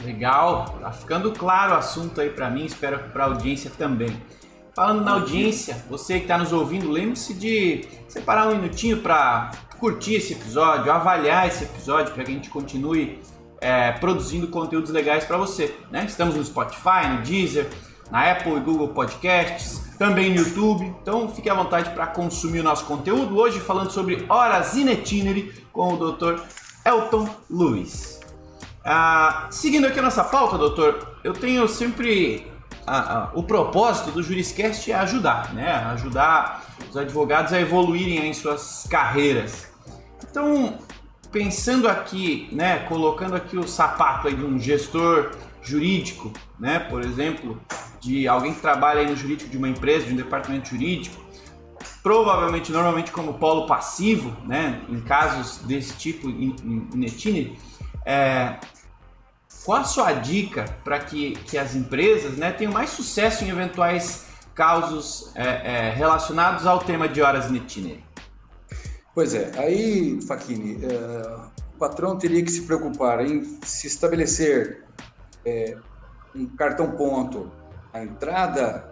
Legal, 0.02 0.78
tá 0.80 0.90
ficando 0.90 1.30
claro 1.32 1.74
o 1.74 1.76
assunto 1.76 2.20
aí 2.20 2.30
para 2.30 2.50
mim, 2.50 2.64
espero 2.64 3.04
que 3.04 3.10
para 3.10 3.22
a 3.22 3.26
audiência 3.28 3.70
também. 3.78 4.20
Falando 4.78 5.02
na 5.02 5.14
audiência, 5.14 5.84
você 5.90 6.18
que 6.18 6.26
está 6.26 6.38
nos 6.38 6.52
ouvindo, 6.52 6.88
lembre-se 6.88 7.34
de 7.34 7.84
separar 8.06 8.46
um 8.46 8.54
minutinho 8.54 8.98
para 8.98 9.50
curtir 9.76 10.14
esse 10.14 10.34
episódio, 10.34 10.92
avaliar 10.92 11.48
esse 11.48 11.64
episódio 11.64 12.14
para 12.14 12.22
que 12.22 12.30
a 12.30 12.34
gente 12.34 12.48
continue 12.48 13.18
é, 13.60 13.90
produzindo 13.90 14.46
conteúdos 14.46 14.92
legais 14.92 15.24
para 15.24 15.36
você. 15.36 15.76
Né? 15.90 16.04
Estamos 16.04 16.36
no 16.36 16.44
Spotify, 16.44 17.08
no 17.10 17.22
Deezer, 17.22 17.68
na 18.08 18.30
Apple 18.30 18.52
e 18.52 18.60
Google 18.60 18.90
Podcasts, 18.90 19.96
também 19.98 20.30
no 20.30 20.42
YouTube. 20.42 20.84
Então 21.02 21.28
fique 21.28 21.50
à 21.50 21.54
vontade 21.54 21.90
para 21.90 22.06
consumir 22.06 22.60
o 22.60 22.62
nosso 22.62 22.84
conteúdo. 22.84 23.36
Hoje 23.36 23.58
falando 23.58 23.90
sobre 23.90 24.26
horas 24.28 24.76
in 24.76 24.88
itinerary 24.92 25.54
com 25.72 25.94
o 25.94 26.12
Dr. 26.12 26.40
Elton 26.86 27.28
Luiz. 27.50 28.20
Ah, 28.84 29.48
seguindo 29.50 29.88
aqui 29.88 29.98
a 29.98 30.02
nossa 30.02 30.22
pauta, 30.22 30.56
doutor, 30.56 31.16
eu 31.24 31.32
tenho 31.32 31.66
sempre 31.66 32.46
a, 32.88 33.18
a, 33.18 33.30
o 33.34 33.42
propósito 33.42 34.10
do 34.10 34.22
Juriscast 34.22 34.90
é 34.90 34.94
ajudar, 34.94 35.52
né? 35.54 35.72
Ajudar 35.92 36.64
os 36.88 36.96
advogados 36.96 37.52
a 37.52 37.60
evoluírem 37.60 38.28
em 38.28 38.34
suas 38.34 38.86
carreiras. 38.90 39.68
Então, 40.30 40.78
pensando 41.30 41.88
aqui, 41.88 42.48
né, 42.52 42.80
colocando 42.80 43.34
aqui 43.36 43.56
o 43.56 43.66
sapato 43.66 44.28
aí 44.28 44.34
de 44.34 44.44
um 44.44 44.58
gestor 44.58 45.32
jurídico, 45.62 46.32
né, 46.58 46.78
por 46.78 47.02
exemplo, 47.02 47.60
de 48.00 48.26
alguém 48.26 48.54
que 48.54 48.60
trabalha 48.60 49.08
no 49.08 49.16
jurídico 49.16 49.50
de 49.50 49.56
uma 49.56 49.68
empresa, 49.68 50.06
de 50.06 50.12
um 50.12 50.16
departamento 50.16 50.68
jurídico, 50.70 51.16
provavelmente, 52.02 52.72
normalmente 52.72 53.10
como 53.10 53.34
polo 53.34 53.66
passivo, 53.66 54.34
né, 54.46 54.80
em 54.88 55.00
casos 55.00 55.58
desse 55.66 55.94
tipo 55.94 56.28
in, 56.28 56.56
in, 56.64 56.88
in 56.94 57.56
é, 58.06 58.58
qual 59.68 59.82
a 59.82 59.84
sua 59.84 60.14
dica 60.14 60.64
para 60.82 60.98
que, 60.98 61.32
que 61.32 61.58
as 61.58 61.74
empresas 61.74 62.38
né, 62.38 62.50
tenham 62.50 62.72
mais 62.72 62.88
sucesso 62.88 63.44
em 63.44 63.50
eventuais 63.50 64.24
casos 64.54 65.30
é, 65.34 65.42
é, 65.42 65.90
relacionados 65.90 66.66
ao 66.66 66.78
tema 66.78 67.06
de 67.06 67.20
horas 67.20 67.50
in 67.50 68.02
Pois 69.14 69.34
é, 69.34 69.52
aí, 69.58 70.22
Faquini, 70.26 70.82
é, 70.82 71.36
o 71.74 71.78
patrão 71.78 72.16
teria 72.16 72.42
que 72.42 72.50
se 72.50 72.62
preocupar 72.62 73.20
em 73.20 73.44
se 73.62 73.86
estabelecer 73.86 74.84
é, 75.44 75.76
um 76.34 76.46
cartão 76.46 76.92
ponto 76.92 77.52
a 77.92 78.02
entrada 78.02 78.90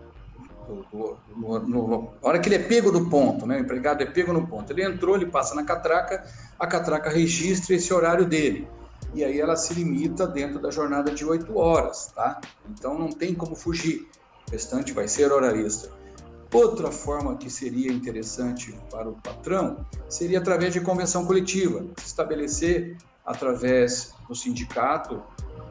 no, 0.68 1.16
no, 1.34 1.58
no, 1.60 2.02
na 2.22 2.28
hora 2.28 2.38
que 2.38 2.50
ele 2.50 2.56
é 2.56 2.62
pego 2.62 2.92
do 2.92 3.08
ponto, 3.08 3.46
né? 3.46 3.56
O 3.56 3.60
empregado 3.60 4.02
é 4.02 4.06
pego 4.06 4.30
no 4.30 4.46
ponto. 4.46 4.70
Ele 4.74 4.84
entrou, 4.84 5.16
ele 5.16 5.24
passa 5.24 5.54
na 5.54 5.64
catraca, 5.64 6.22
a 6.58 6.66
catraca 6.66 7.08
registra 7.08 7.74
esse 7.74 7.94
horário 7.94 8.26
dele. 8.26 8.68
E 9.14 9.24
aí 9.24 9.40
ela 9.40 9.56
se 9.56 9.74
limita 9.74 10.26
dentro 10.26 10.60
da 10.60 10.70
jornada 10.70 11.10
de 11.10 11.24
oito 11.24 11.56
horas, 11.56 12.12
tá? 12.14 12.40
Então 12.68 12.98
não 12.98 13.10
tem 13.10 13.34
como 13.34 13.54
fugir. 13.54 14.08
O 14.48 14.52
restante 14.52 14.92
vai 14.92 15.08
ser 15.08 15.32
hora 15.32 15.56
extra. 15.56 15.90
Outra 16.52 16.90
forma 16.90 17.36
que 17.36 17.50
seria 17.50 17.92
interessante 17.92 18.78
para 18.90 19.08
o 19.08 19.14
patrão 19.14 19.84
seria 20.08 20.38
através 20.38 20.72
de 20.72 20.80
convenção 20.80 21.24
coletiva, 21.26 21.84
estabelecer 22.04 22.96
através 23.24 24.14
do 24.28 24.34
sindicato, 24.34 25.22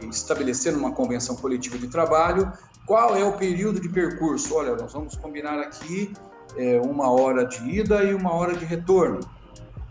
estabelecer 0.10 0.76
uma 0.76 0.92
convenção 0.92 1.36
coletiva 1.36 1.78
de 1.78 1.88
trabalho 1.88 2.52
qual 2.86 3.16
é 3.16 3.26
o 3.26 3.34
período 3.34 3.80
de 3.80 3.90
percurso? 3.90 4.56
Olha, 4.56 4.76
nós 4.76 4.94
vamos 4.94 5.16
combinar 5.16 5.60
aqui 5.60 6.14
é, 6.56 6.80
uma 6.80 7.10
hora 7.10 7.44
de 7.44 7.58
ida 7.68 8.04
e 8.04 8.14
uma 8.14 8.32
hora 8.32 8.56
de 8.56 8.64
retorno. 8.64 9.22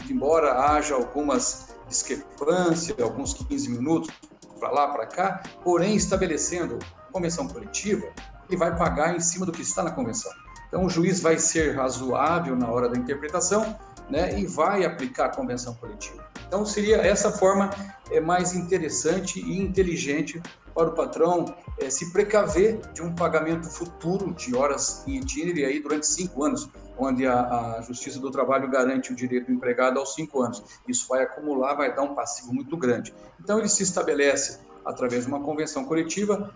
Embora 0.09 0.53
haja 0.71 0.95
algumas 0.95 1.74
discrepâncias, 1.95 2.99
alguns 3.01 3.35
15 3.35 3.71
minutos 3.71 4.11
para 4.59 4.71
lá, 4.71 4.89
para 4.89 5.07
cá, 5.07 5.43
porém, 5.63 5.95
estabelecendo 5.95 6.79
convenção 7.13 7.47
coletiva, 7.47 8.07
ele 8.49 8.57
vai 8.57 8.77
pagar 8.77 9.15
em 9.15 9.21
cima 9.21 9.47
do 9.47 9.53
que 9.53 9.63
está 9.63 9.83
na 9.83 9.91
convenção. 9.91 10.33
Então, 10.69 10.85
o 10.85 10.91
juiz 10.91 11.21
vai 11.21 11.39
ser 11.39 11.77
razoável 11.77 12.57
na 12.57 12.71
hora 12.71 12.89
da 12.89 12.99
interpretação 12.99 13.79
né, 14.11 14.39
e 14.39 14.47
vai 14.47 14.85
aplicar 14.85 15.27
a 15.27 15.29
convenção 15.29 15.75
coletiva. 15.75 16.25
Então, 16.47 16.67
seria 16.67 16.97
essa 16.97 17.31
forma 17.31 17.71
é 18.11 18.21
mais 18.21 18.55
interessante 18.55 19.41
e 19.41 19.61
inteligente 19.61 20.43
para 20.75 20.89
o 20.89 20.93
patrão 20.93 21.45
é, 21.79 21.89
se 21.89 22.13
precaver 22.13 22.81
de 22.93 23.03
um 23.03 23.15
pagamento 23.15 23.69
futuro 23.69 24.33
de 24.35 24.57
horas 24.57 25.05
em 25.07 25.17
itinerário 25.17 25.67
aí 25.67 25.81
durante 25.81 26.07
cinco 26.07 26.45
anos, 26.45 26.69
onde 26.99 27.27
a, 27.27 27.79
a, 27.79 27.83
Justiça 27.83 28.19
do 28.21 28.31
Trabalho 28.31 28.71
garante 28.71 29.13
o 29.13 29.17
direito 29.17 29.47
do 29.47 29.53
empregado 29.53 29.99
aos 29.99 30.15
cinco 30.15 30.41
anos. 30.41 30.63
Isso 30.87 31.07
vai 31.09 31.23
acumular, 31.23 31.75
vai 31.75 31.95
dar 31.95 32.03
um 32.03 32.15
passivo 32.15 32.53
muito 32.53 32.77
grande. 32.77 33.15
Então, 33.41 33.59
ele 33.59 33.69
se 33.69 33.83
estabelece 33.83 34.61
através 34.85 35.25
de 35.25 35.29
uma 35.29 35.41
convenção 35.41 35.85
coletiva, 35.85 36.53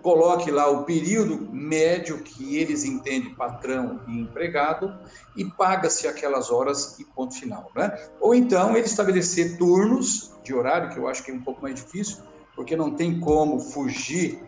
coloque 0.00 0.50
lá 0.50 0.70
o 0.70 0.84
período 0.84 1.48
médio 1.52 2.18
que 2.18 2.56
eles 2.56 2.84
entendem 2.84 3.34
patrão 3.34 4.00
e 4.06 4.20
empregado 4.20 4.94
e 5.36 5.44
paga-se 5.44 6.06
aquelas 6.06 6.50
horas 6.50 6.98
e 7.00 7.04
ponto 7.04 7.34
final, 7.34 7.70
né? 7.74 7.98
Ou 8.20 8.34
então 8.34 8.76
ele 8.76 8.86
estabelecer 8.86 9.58
turnos 9.58 10.32
de 10.44 10.54
horário, 10.54 10.90
que 10.90 10.98
eu 10.98 11.08
acho 11.08 11.24
que 11.24 11.30
é 11.30 11.34
um 11.34 11.42
pouco 11.42 11.62
mais 11.62 11.74
difícil, 11.74 12.18
porque 12.54 12.76
não 12.76 12.92
tem 12.92 13.18
como 13.18 13.58
fugir 13.58 14.42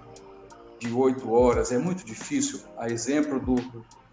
de 0.78 0.92
oito 0.92 1.32
horas, 1.32 1.72
é 1.72 1.78
muito 1.78 2.04
difícil. 2.04 2.60
A 2.76 2.88
exemplo 2.88 3.40
do 3.40 3.56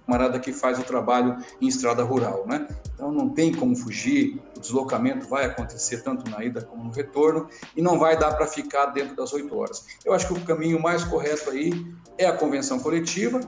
camarada 0.06 0.40
que 0.40 0.52
faz 0.52 0.80
o 0.80 0.84
trabalho 0.84 1.38
em 1.60 1.68
estrada 1.68 2.04
rural, 2.04 2.46
né? 2.48 2.68
Então 2.94 3.12
não 3.12 3.30
tem 3.30 3.54
como 3.54 3.76
fugir, 3.76 4.42
o 4.56 4.60
deslocamento 4.60 5.28
vai 5.28 5.46
acontecer 5.46 6.04
tanto 6.04 6.30
na 6.30 6.44
ida 6.44 6.62
como 6.62 6.84
no 6.84 6.92
retorno 6.92 7.48
e 7.76 7.82
não 7.82 7.98
vai 7.98 8.18
dar 8.18 8.34
para 8.34 8.48
ficar 8.48 8.88
dentro 8.88 9.16
das 9.16 9.34
oito 9.34 9.58
horas. 9.58 9.86
Eu 10.06 10.14
acho 10.14 10.28
que 10.28 10.34
o 10.34 10.42
caminho 10.46 10.82
mais 10.82 11.04
correto 11.04 11.50
aí 11.50 11.72
é 12.18 12.26
a 12.26 12.34
convenção 12.34 12.80
coletiva 12.80 13.40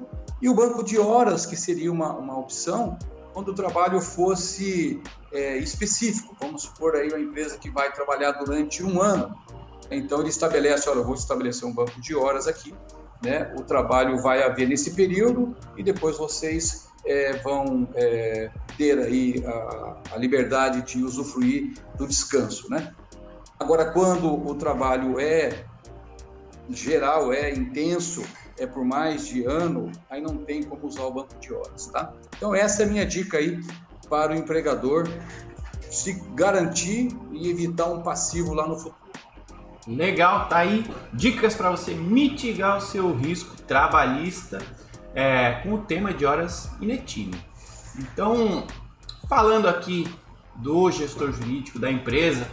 e 0.42 0.50
o 0.50 0.54
banco 0.54 0.84
de 0.84 0.98
horas, 0.98 1.46
que 1.46 1.56
seria 1.56 1.92
uma, 1.92 2.14
uma 2.14 2.38
opção 2.38 2.98
quando 3.34 3.50
o 3.50 3.54
trabalho 3.54 4.00
fosse 4.00 5.02
é, 5.32 5.58
específico. 5.58 6.36
Vamos 6.40 6.64
supor 6.64 6.96
aí 6.96 7.10
uma 7.10 7.20
empresa 7.20 7.58
que 7.58 7.70
vai 7.70 7.92
trabalhar 7.92 8.34
durante 8.34 8.84
um 8.84 9.02
ano 9.02 9.36
então 9.92 10.20
ele 10.20 10.30
estabelece, 10.30 10.90
olha, 10.90 11.00
eu 11.00 11.06
vou 11.06 11.16
estabelecer 11.16 11.68
um 11.68 11.74
banco 11.74 12.00
de 12.00 12.16
horas 12.16 12.48
aqui, 12.48 12.74
né? 13.24 13.54
O 13.58 13.64
trabalho 13.64 14.22
vai 14.22 14.44
haver 14.44 14.68
nesse 14.68 14.94
período 14.94 15.56
e 15.78 15.84
depois 15.84 16.18
vocês 16.18 16.88
é, 17.06 17.34
vão 17.38 17.88
é, 17.96 18.52
ter 18.78 19.00
aí 19.00 19.44
a, 19.46 19.98
a, 20.14 20.18
liberdade 20.18 20.82
de 20.82 21.04
usufruir 21.04 21.74
do 21.98 22.08
descanso, 22.08 22.70
né? 22.70 22.94
Agora, 23.60 23.92
quando 23.92 24.34
o 24.34 24.56
trabalho 24.56 25.20
é 25.20 25.66
geral, 26.70 27.32
é 27.32 27.52
intenso, 27.52 28.24
é 28.58 28.66
por 28.66 28.84
mais 28.84 29.28
de 29.28 29.46
ano, 29.46 29.92
aí 30.10 30.22
não 30.22 30.38
tem 30.38 30.64
como 30.64 30.86
usar 30.86 31.04
o 31.04 31.14
banco 31.14 31.36
de 31.40 31.54
horas, 31.54 31.88
tá? 31.88 32.14
Então 32.36 32.54
essa 32.54 32.84
é 32.84 32.86
a 32.86 32.90
minha 32.90 33.06
dica 33.06 33.38
aí 33.38 33.60
para 34.10 34.34
o 34.34 34.36
empregador 34.36 35.08
se 35.90 36.14
garantir 36.34 37.10
e 37.32 37.50
evitar 37.50 37.86
um 37.86 38.02
passivo 38.02 38.54
lá 38.54 38.68
no 38.68 38.78
futuro. 38.78 39.03
Legal, 39.88 40.48
tá 40.48 40.60
aí 40.60 40.86
dicas 41.12 41.56
para 41.56 41.70
você 41.70 41.94
mitigar 41.94 42.78
o 42.78 42.82
seu 42.82 43.14
risco 43.14 43.56
trabalhista 43.64 44.60
é, 45.14 45.60
com 45.64 45.74
o 45.74 45.78
tema 45.80 46.14
de 46.14 46.26
horas 46.26 46.70
inetível. 46.80 47.40
Então, 47.98 48.66
falando 49.28 49.68
aqui 49.68 50.08
do 50.56 50.90
gestor 50.90 51.32
jurídico 51.32 51.80
da 51.80 51.92
empresa, 51.92 52.48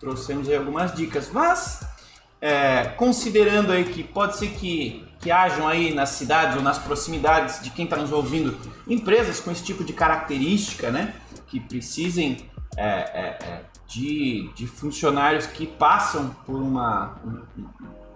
trouxemos 0.00 0.48
aí 0.48 0.56
algumas 0.56 0.92
dicas, 0.92 1.30
mas 1.32 1.86
é, 2.40 2.84
considerando 2.96 3.70
aí 3.70 3.84
que 3.84 4.02
pode 4.02 4.36
ser 4.36 4.48
que, 4.48 5.06
que 5.20 5.30
hajam 5.30 5.68
aí 5.68 5.94
nas 5.94 6.10
cidades 6.10 6.56
ou 6.56 6.62
nas 6.62 6.78
proximidades 6.78 7.62
de 7.62 7.70
quem 7.70 7.84
está 7.84 7.96
nos 7.96 8.10
ouvindo 8.10 8.58
empresas 8.88 9.38
com 9.38 9.52
esse 9.52 9.62
tipo 9.62 9.84
de 9.84 9.92
característica, 9.92 10.90
né, 10.90 11.14
que 11.46 11.60
precisem 11.60 12.50
é, 12.76 12.86
é, 12.86 13.38
é 13.42 13.64
de, 13.86 14.50
de 14.54 14.66
funcionários 14.66 15.46
que 15.46 15.66
passam 15.66 16.30
por 16.46 16.56
uma. 16.56 17.14
Um, 17.24 17.66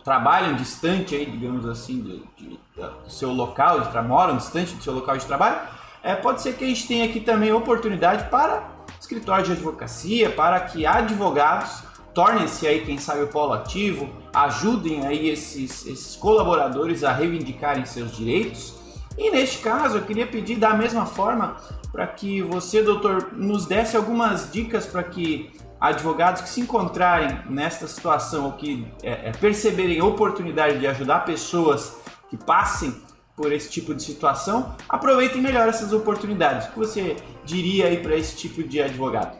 trabalham 0.02 0.54
distante 0.54 1.16
aí, 1.16 1.26
digamos 1.26 1.66
assim, 1.66 2.00
de, 2.00 2.22
de, 2.36 2.60
do 2.76 3.10
seu 3.10 3.32
local 3.32 3.80
de 3.80 3.90
trabalho, 3.90 4.08
moram 4.08 4.36
distante 4.36 4.75
do 4.75 4.82
seu 4.82 4.92
local 4.92 5.16
de 5.16 5.26
trabalho, 5.26 5.58
é, 6.00 6.14
pode 6.14 6.40
ser 6.42 6.54
que 6.54 6.64
a 6.64 6.68
gente 6.68 6.86
tenha 6.86 7.06
aqui 7.06 7.18
também 7.18 7.52
oportunidade 7.52 8.30
para 8.30 8.68
escritórios 9.00 9.48
de 9.48 9.54
advocacia, 9.54 10.30
para 10.30 10.60
que 10.60 10.86
advogados 10.86 11.82
tornem-se 12.14 12.66
aí, 12.66 12.84
quem 12.84 12.96
sabe, 12.96 13.25
o 13.25 13.26
polo 13.26 13.52
ativo, 13.52 14.08
ajudem 14.32 15.04
aí 15.04 15.28
esses, 15.28 15.84
esses 15.84 16.16
colaboradores 16.16 17.04
a 17.04 17.12
reivindicarem 17.12 17.84
seus 17.84 18.16
direitos. 18.16 18.75
E 19.16 19.30
neste 19.30 19.58
caso, 19.58 19.99
eu 19.99 20.02
queria 20.02 20.26
pedir 20.26 20.56
da 20.56 20.75
mesma 20.75 21.06
forma 21.06 21.56
para 21.90 22.06
que 22.06 22.42
você, 22.42 22.82
doutor, 22.82 23.32
nos 23.32 23.66
desse 23.66 23.96
algumas 23.96 24.52
dicas 24.52 24.87
para 24.87 25.02
que 25.02 25.50
advogados 25.80 26.42
que 26.42 26.49
se 26.49 26.61
encontrarem 26.61 27.38
nesta 27.49 27.87
situação 27.87 28.46
ou 28.46 28.52
que 28.52 28.87
é, 29.02 29.28
é, 29.28 29.32
perceberem 29.32 30.02
oportunidade 30.02 30.78
de 30.78 30.87
ajudar 30.87 31.20
pessoas 31.20 31.96
que 32.28 32.37
passem 32.37 32.94
por 33.37 33.52
esse 33.52 33.70
tipo 33.70 33.94
de 33.94 34.02
situação, 34.02 34.75
aproveitem 34.88 35.42
melhor 35.42 35.68
essas 35.68 35.92
oportunidades. 35.92 36.68
O 36.68 36.73
que 36.73 36.78
você 36.78 37.16
diria 37.44 37.87
aí 37.87 37.99
para 38.02 38.16
esse 38.16 38.37
tipo 38.37 38.62
de 38.62 38.80
advogado? 38.80 39.37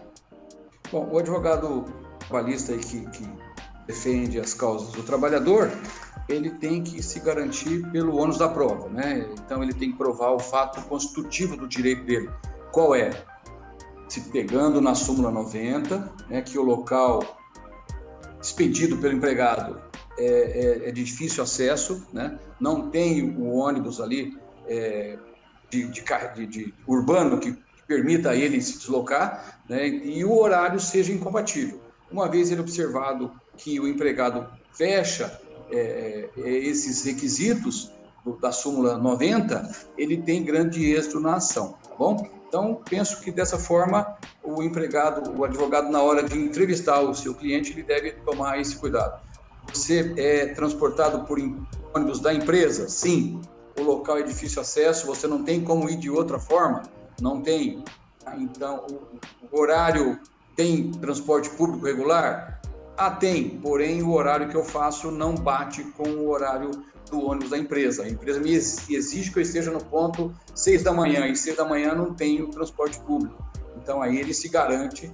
Bom, 0.93 1.09
o 1.11 1.19
advogado 1.19 1.87
trabalhista 2.19 2.77
que, 2.77 3.01
que 3.11 3.29
defende 3.87 4.39
as 4.39 4.53
causas 4.53 4.93
do 4.93 5.03
trabalhador, 5.03 5.71
ele 6.29 6.51
tem 6.51 6.83
que 6.83 7.03
se 7.03 7.21
garantir 7.21 7.89
pelo 7.91 8.17
ônus 8.17 8.39
da 8.39 8.49
prova, 8.49 8.89
né? 8.89 9.29
Então 9.39 9.63
ele 9.63 9.73
tem 9.73 9.93
que 9.93 9.99
provar 9.99 10.31
o 10.31 10.39
fato 10.39 10.83
constitutivo 10.83 11.57
do 11.57 11.69
direito 11.69 12.05
dele. 12.05 12.31
Qual 12.73 12.95
é? 12.95 13.11
Se 14.09 14.21
pegando 14.31 14.81
na 14.81 14.95
súmula 14.95 15.31
90, 15.31 16.13
né, 16.29 16.43
que 16.43 16.59
o 16.59 16.63
local 16.63 17.39
expedido 18.41 18.97
pelo 18.99 19.15
empregado 19.15 19.81
é, 20.19 20.25
é, 20.25 20.89
é 20.89 20.93
de 20.93 21.03
difícil 21.03 21.43
acesso, 21.43 22.07
né? 22.13 22.39
não 22.61 22.91
tem 22.91 23.37
o 23.37 23.55
ônibus 23.55 24.01
ali 24.01 24.39
é, 24.67 25.19
de, 25.69 25.89
de, 25.89 26.47
de, 26.47 26.75
urbano 26.87 27.39
que 27.39 27.57
permita 27.87 28.31
a 28.31 28.37
ele 28.37 28.61
se 28.61 28.79
deslocar, 28.79 29.61
né? 29.69 29.87
e 29.87 30.25
o 30.25 30.33
horário 30.33 30.81
seja 30.81 31.13
incompatível. 31.13 31.81
Uma 32.11 32.29
vez 32.29 32.51
ele 32.51 32.61
observado 32.61 33.33
que 33.57 33.79
o 33.81 33.87
empregado 33.87 34.49
fecha 34.73 35.41
é, 35.71 36.29
é, 36.37 36.49
esses 36.49 37.05
requisitos 37.05 37.93
do, 38.25 38.37
da 38.37 38.53
súmula 38.53 38.97
90, 38.99 39.71
ele 39.97 40.17
tem 40.19 40.45
grande 40.45 40.93
êxito 40.93 41.21
na 41.21 41.37
ação, 41.37 41.77
tá 41.89 41.95
bom? 41.97 42.29
Então, 42.49 42.81
penso 42.89 43.21
que 43.21 43.31
dessa 43.31 43.59
forma, 43.59 44.17
o 44.43 44.63
empregado, 44.63 45.37
o 45.37 45.45
advogado, 45.45 45.91
na 45.91 46.01
hora 46.01 46.23
de 46.23 46.39
entrevistar 46.39 47.01
o 47.01 47.15
seu 47.15 47.35
cliente, 47.35 47.73
ele 47.73 47.83
deve 47.83 48.13
tomar 48.13 48.61
esse 48.61 48.77
cuidado. 48.77 49.21
Você 49.73 50.15
é 50.17 50.47
transportado 50.47 51.25
por 51.25 51.39
ônibus 51.95 52.21
da 52.21 52.33
empresa? 52.33 52.89
Sim. 52.89 53.41
O 53.79 53.83
local 53.83 54.19
é 54.19 54.23
difícil 54.23 54.63
acesso, 54.63 55.07
você 55.07 55.27
não 55.27 55.43
tem 55.43 55.63
como 55.63 55.91
ir 55.91 55.97
de 55.97 56.09
outra 56.09 56.39
forma? 56.39 56.83
Não 57.21 57.43
tem. 57.43 57.85
Então, 58.39 58.87
o 59.53 59.59
horário 59.59 60.19
tem 60.55 60.91
transporte 60.93 61.51
público 61.51 61.85
regular? 61.85 62.56
Ah, 62.97 63.11
tem, 63.11 63.51
porém 63.59 64.03
o 64.03 64.13
horário 64.13 64.49
que 64.49 64.57
eu 64.57 64.65
faço 64.65 65.11
não 65.11 65.35
bate 65.35 65.85
com 65.97 66.09
o 66.09 66.31
horário 66.31 66.71
do 67.11 67.27
ônibus 67.27 67.51
da 67.51 67.59
empresa. 67.59 68.03
A 68.03 68.09
empresa 68.09 68.41
me 68.41 68.53
exige 68.53 69.31
que 69.31 69.39
eu 69.39 69.43
esteja 69.43 69.71
no 69.71 69.85
ponto 69.85 70.35
6 70.55 70.83
da 70.83 70.93
manhã, 70.93 71.27
e 71.27 71.37
6 71.37 71.57
da 71.57 71.65
manhã 71.65 71.95
não 71.95 72.15
tenho 72.15 72.49
transporte 72.49 72.99
público. 73.01 73.45
Então 73.77 74.01
aí 74.01 74.19
ele 74.19 74.33
se 74.33 74.49
garante 74.49 75.13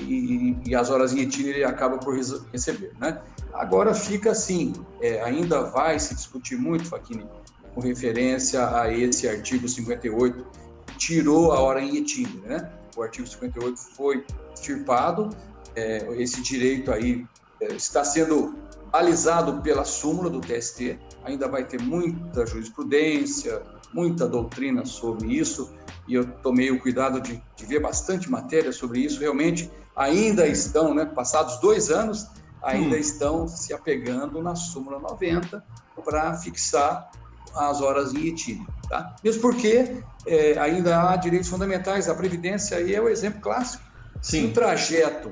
e, 0.00 0.56
e 0.64 0.74
as 0.74 0.90
horas 0.90 1.12
em 1.12 1.20
itinere 1.20 1.58
ele 1.58 1.64
acaba 1.64 1.98
por 1.98 2.16
receber, 2.52 2.92
né? 3.00 3.20
Agora 3.52 3.94
fica 3.94 4.30
assim, 4.30 4.72
é, 5.00 5.22
ainda 5.22 5.62
vai 5.64 5.98
se 5.98 6.14
discutir 6.14 6.56
muito, 6.56 6.86
Faquini, 6.86 7.26
com 7.74 7.80
referência 7.80 8.68
a 8.80 8.92
esse 8.92 9.28
artigo 9.28 9.68
58, 9.68 10.44
tirou 10.96 11.52
a 11.52 11.60
hora 11.60 11.80
em 11.80 11.96
itinere, 11.96 12.46
né? 12.46 12.72
O 12.96 13.02
artigo 13.02 13.26
58 13.26 13.78
foi 13.78 14.24
extirpado, 14.54 15.30
é, 15.76 16.06
esse 16.20 16.40
direito 16.42 16.90
aí 16.90 17.26
está 17.70 18.04
sendo 18.04 18.54
alisado 18.92 19.60
pela 19.60 19.84
súmula 19.84 20.30
do 20.30 20.40
TST, 20.40 20.98
ainda 21.24 21.48
vai 21.48 21.64
ter 21.64 21.80
muita 21.80 22.46
jurisprudência, 22.46 23.62
muita 23.92 24.26
doutrina 24.28 24.84
sobre 24.84 25.34
isso, 25.34 25.72
e 26.06 26.14
eu 26.14 26.24
tomei 26.42 26.70
o 26.70 26.80
cuidado 26.80 27.20
de, 27.20 27.42
de 27.56 27.66
ver 27.66 27.80
bastante 27.80 28.30
matéria 28.30 28.72
sobre 28.72 29.00
isso. 29.00 29.20
Realmente, 29.20 29.70
ainda 29.96 30.46
estão, 30.46 30.94
né, 30.94 31.04
passados 31.06 31.58
dois 31.60 31.90
anos, 31.90 32.26
ainda 32.62 32.96
hum. 32.96 33.00
estão 33.00 33.48
se 33.48 33.72
apegando 33.72 34.42
na 34.42 34.54
súmula 34.54 34.98
90 34.98 35.64
para 36.04 36.34
fixar 36.34 37.10
as 37.54 37.80
horas 37.80 38.12
em 38.14 38.26
itinere. 38.26 38.66
Tá? 38.88 39.14
Mesmo 39.22 39.40
porque 39.40 40.02
é, 40.26 40.58
ainda 40.58 41.10
há 41.10 41.16
direitos 41.16 41.48
fundamentais, 41.48 42.08
a 42.08 42.14
Previdência 42.14 42.76
aí 42.76 42.94
é 42.94 43.00
o 43.00 43.08
exemplo 43.08 43.40
clássico. 43.40 43.84
Sim. 44.20 44.40
Se 44.40 44.46
o 44.46 44.52
trajeto, 44.52 45.28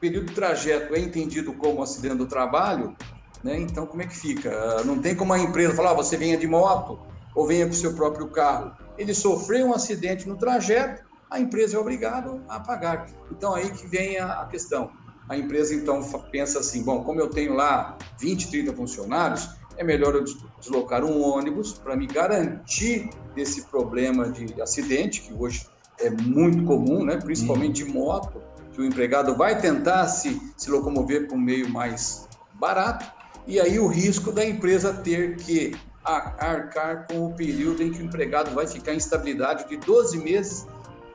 período 0.00 0.26
de 0.26 0.34
trajeto 0.34 0.94
é 0.94 0.98
entendido 0.98 1.52
como 1.52 1.82
acidente 1.82 2.16
do 2.16 2.26
trabalho, 2.26 2.96
né, 3.42 3.58
então 3.58 3.86
como 3.86 4.02
é 4.02 4.06
que 4.06 4.16
fica? 4.16 4.82
Não 4.84 4.98
tem 4.98 5.14
como 5.14 5.32
a 5.32 5.38
empresa 5.38 5.74
falar, 5.74 5.90
ah, 5.90 5.94
você 5.94 6.16
venha 6.16 6.36
de 6.36 6.46
moto 6.46 6.98
ou 7.34 7.46
venha 7.46 7.66
com 7.66 7.72
o 7.72 7.76
seu 7.76 7.94
próprio 7.94 8.28
carro. 8.28 8.72
Ele 8.96 9.14
sofreu 9.14 9.66
um 9.66 9.74
acidente 9.74 10.28
no 10.28 10.36
trajeto, 10.36 11.04
a 11.30 11.38
empresa 11.38 11.76
é 11.76 11.80
obrigada 11.80 12.42
a 12.48 12.58
pagar. 12.58 13.06
Então 13.30 13.54
aí 13.54 13.70
que 13.70 13.86
vem 13.86 14.18
a, 14.18 14.40
a 14.40 14.46
questão. 14.46 14.90
A 15.28 15.36
empresa 15.36 15.74
então 15.74 16.00
pensa 16.32 16.58
assim, 16.58 16.82
bom, 16.82 17.04
como 17.04 17.20
eu 17.20 17.28
tenho 17.28 17.54
lá 17.54 17.96
20, 18.18 18.50
30 18.50 18.72
funcionários, 18.72 19.48
é 19.76 19.84
melhor 19.84 20.14
eu 20.14 20.24
deslocar 20.58 21.04
um 21.04 21.22
ônibus 21.22 21.74
para 21.74 21.94
me 21.94 22.06
garantir 22.06 23.10
desse 23.34 23.66
problema 23.66 24.28
de 24.28 24.60
acidente, 24.60 25.20
que 25.20 25.32
hoje 25.32 25.66
é 26.00 26.10
muito 26.10 26.64
comum, 26.64 27.04
né? 27.04 27.16
principalmente 27.16 27.84
de 27.84 27.92
moto, 27.92 28.42
que 28.78 28.82
o 28.82 28.84
empregado 28.84 29.34
vai 29.34 29.60
tentar 29.60 30.06
se, 30.06 30.40
se 30.56 30.70
locomover 30.70 31.26
por 31.26 31.34
um 31.34 31.40
meio 31.40 31.68
mais 31.68 32.28
barato, 32.54 33.04
e 33.44 33.58
aí 33.58 33.76
o 33.80 33.88
risco 33.88 34.30
da 34.30 34.44
empresa 34.44 34.94
ter 34.94 35.34
que 35.36 35.74
arcar 36.04 37.08
com 37.08 37.26
o 37.26 37.34
período 37.34 37.82
em 37.82 37.90
que 37.90 38.00
o 38.00 38.04
empregado 38.04 38.52
vai 38.52 38.68
ficar 38.68 38.94
em 38.94 38.96
estabilidade 38.96 39.68
de 39.68 39.78
12 39.78 40.18
meses 40.18 40.64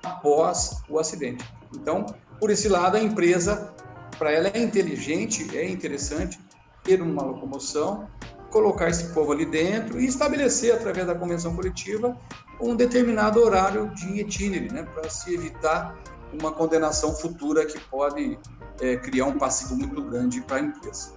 após 0.04 0.84
o 0.90 1.00
acidente. 1.00 1.46
Então, 1.74 2.06
por 2.38 2.50
esse 2.50 2.68
lado, 2.68 2.98
a 2.98 3.00
empresa, 3.00 3.74
para 4.20 4.30
ela 4.34 4.50
é 4.50 4.60
inteligente, 4.60 5.58
é 5.58 5.66
interessante 5.66 6.38
ter 6.84 7.02
uma 7.02 7.24
locomoção 7.24 8.10
colocar 8.50 8.90
esse 8.90 9.06
povo 9.14 9.32
ali 9.32 9.46
dentro 9.46 10.00
e 10.02 10.06
estabelecer, 10.06 10.76
através 10.76 11.08
da 11.08 11.16
convenção 11.16 11.56
coletiva, 11.56 12.16
um 12.60 12.76
determinado 12.76 13.42
horário 13.42 13.90
de 13.96 14.20
itinere, 14.20 14.72
né, 14.72 14.84
para 14.94 15.10
se 15.10 15.34
evitar 15.34 15.98
uma 16.42 16.52
condenação 16.52 17.14
futura 17.14 17.66
que 17.66 17.80
pode 17.80 18.38
é, 18.82 18.98
criar 18.98 19.26
um 19.26 19.38
passivo 19.38 19.76
muito 19.76 20.02
grande 20.02 20.42
para 20.42 20.58
a 20.58 20.60
empresa. 20.62 21.14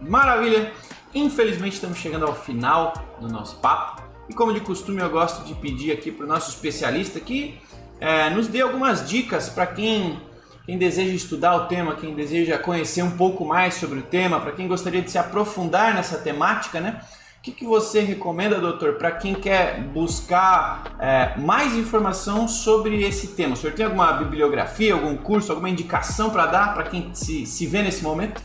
Maravilha! 0.00 0.72
Infelizmente 1.14 1.74
estamos 1.74 1.98
chegando 1.98 2.26
ao 2.26 2.34
final 2.34 2.92
do 3.20 3.28
nosso 3.28 3.56
papo 3.56 4.02
e 4.28 4.34
como 4.34 4.52
de 4.52 4.60
costume 4.60 5.00
eu 5.00 5.10
gosto 5.10 5.44
de 5.44 5.54
pedir 5.54 5.92
aqui 5.92 6.10
para 6.10 6.24
o 6.24 6.28
nosso 6.28 6.50
especialista 6.50 7.20
que 7.20 7.60
é, 8.00 8.30
nos 8.30 8.48
dê 8.48 8.60
algumas 8.62 9.08
dicas 9.08 9.48
para 9.48 9.66
quem 9.66 10.20
quem 10.64 10.78
deseja 10.78 11.12
estudar 11.12 11.56
o 11.56 11.66
tema, 11.66 11.96
quem 11.96 12.14
deseja 12.14 12.56
conhecer 12.56 13.02
um 13.02 13.16
pouco 13.16 13.44
mais 13.44 13.74
sobre 13.74 13.98
o 13.98 14.02
tema, 14.02 14.40
para 14.40 14.52
quem 14.52 14.68
gostaria 14.68 15.02
de 15.02 15.10
se 15.10 15.18
aprofundar 15.18 15.92
nessa 15.92 16.18
temática, 16.18 16.80
né? 16.80 17.00
O 17.42 17.44
que, 17.44 17.50
que 17.50 17.66
você 17.66 18.02
recomenda, 18.02 18.60
doutor, 18.60 18.94
para 18.94 19.10
quem 19.10 19.34
quer 19.34 19.82
buscar 19.88 20.94
é, 21.00 21.36
mais 21.40 21.74
informação 21.74 22.46
sobre 22.46 23.02
esse 23.02 23.34
tema? 23.34 23.54
O 23.54 23.56
senhor 23.56 23.74
tem 23.74 23.84
alguma 23.84 24.12
bibliografia, 24.12 24.94
algum 24.94 25.16
curso, 25.16 25.50
alguma 25.50 25.68
indicação 25.68 26.30
para 26.30 26.46
dar 26.46 26.72
para 26.72 26.84
quem 26.84 27.12
se, 27.12 27.44
se 27.44 27.66
vê 27.66 27.82
nesse 27.82 28.04
momento? 28.04 28.40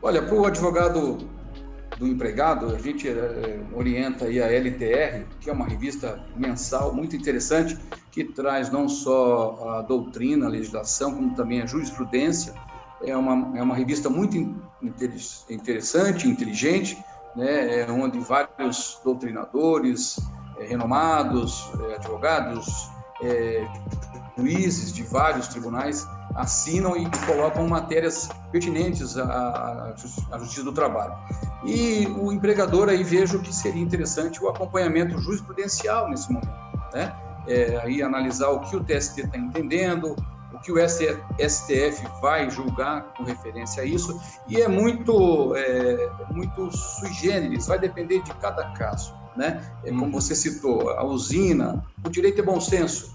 Olha, 0.00 0.22
para 0.22 0.34
o 0.34 0.46
advogado 0.46 1.18
do 1.98 2.06
empregado, 2.06 2.74
a 2.74 2.78
gente 2.78 3.06
é, 3.06 3.60
orienta 3.74 4.24
aí 4.24 4.40
a 4.40 4.50
LTR, 4.50 5.26
que 5.38 5.50
é 5.50 5.52
uma 5.52 5.66
revista 5.68 6.24
mensal 6.34 6.94
muito 6.94 7.14
interessante, 7.14 7.76
que 8.10 8.24
traz 8.24 8.70
não 8.70 8.88
só 8.88 9.76
a 9.76 9.82
doutrina, 9.82 10.46
a 10.46 10.48
legislação, 10.48 11.14
como 11.14 11.34
também 11.34 11.60
a 11.60 11.66
jurisprudência. 11.66 12.54
É 13.02 13.14
uma, 13.14 13.58
é 13.58 13.62
uma 13.62 13.74
revista 13.74 14.08
muito 14.08 14.38
interessante, 15.50 16.26
inteligente, 16.26 16.96
né, 17.36 17.80
é 17.80 17.90
onde 17.90 18.18
vários 18.20 19.00
doutrinadores 19.04 20.18
é, 20.58 20.64
renomados, 20.64 21.70
é, 21.88 21.94
advogados, 21.96 22.90
é, 23.22 23.66
juízes 24.36 24.92
de 24.92 25.02
vários 25.02 25.48
tribunais 25.48 26.06
assinam 26.34 26.96
e 26.96 27.08
colocam 27.26 27.66
matérias 27.68 28.28
pertinentes 28.50 29.16
à, 29.18 29.94
à 30.30 30.38
Justiça 30.38 30.64
do 30.64 30.72
Trabalho. 30.72 31.14
E 31.64 32.06
o 32.18 32.32
empregador 32.32 32.88
aí 32.88 33.02
vejo 33.02 33.40
que 33.40 33.54
seria 33.54 33.82
interessante 33.82 34.42
o 34.42 34.48
acompanhamento 34.48 35.18
jurisprudencial 35.18 36.08
nesse 36.08 36.32
momento, 36.32 36.50
né? 36.94 37.14
É, 37.46 37.78
aí 37.82 38.02
analisar 38.02 38.48
o 38.50 38.60
que 38.60 38.76
o 38.76 38.84
TST 38.84 39.22
está 39.22 39.36
entendendo, 39.36 40.14
que 40.62 40.72
o 40.72 40.76
STF 40.78 42.06
vai 42.20 42.50
julgar 42.50 43.14
com 43.14 43.24
referência 43.24 43.82
a 43.82 43.86
isso, 43.86 44.20
e 44.48 44.60
é 44.60 44.68
muito, 44.68 45.54
é, 45.56 46.10
muito 46.30 46.70
sui 46.70 47.12
generis, 47.14 47.66
vai 47.66 47.78
depender 47.78 48.22
de 48.22 48.32
cada 48.34 48.70
caso. 48.72 49.14
né? 49.36 49.62
É 49.84 49.90
como 49.90 50.10
você 50.10 50.34
citou, 50.34 50.90
a 50.90 51.04
usina, 51.04 51.84
o 52.04 52.10
direito 52.10 52.40
é 52.40 52.44
bom 52.44 52.60
senso. 52.60 53.12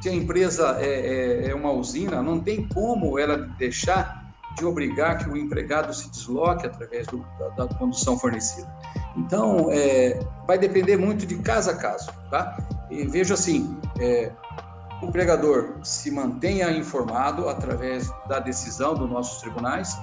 Se 0.00 0.08
a 0.08 0.12
empresa 0.12 0.78
é, 0.80 1.46
é, 1.46 1.50
é 1.50 1.54
uma 1.54 1.72
usina, 1.72 2.22
não 2.22 2.40
tem 2.40 2.66
como 2.68 3.18
ela 3.18 3.36
deixar 3.58 4.28
de 4.56 4.64
obrigar 4.64 5.18
que 5.18 5.28
o 5.28 5.36
empregado 5.36 5.94
se 5.94 6.10
desloque 6.10 6.66
através 6.66 7.06
do, 7.06 7.24
da, 7.38 7.48
da, 7.64 7.74
condução 7.74 8.18
fornecida. 8.18 8.68
Então, 9.16 9.68
é, 9.70 10.18
vai 10.46 10.58
depender 10.58 10.96
muito 10.96 11.26
de 11.26 11.36
caso 11.38 11.70
a 11.70 11.74
caso, 11.74 12.10
tá? 12.30 12.58
E 12.90 13.06
vejo 13.06 13.34
assim, 13.34 13.76
é, 14.00 14.32
o 15.02 15.06
empregador 15.06 15.74
se 15.82 16.10
mantenha 16.10 16.70
informado 16.70 17.48
através 17.48 18.12
da 18.28 18.38
decisão 18.38 18.94
dos 18.94 19.08
nossos 19.08 19.40
tribunais 19.40 19.96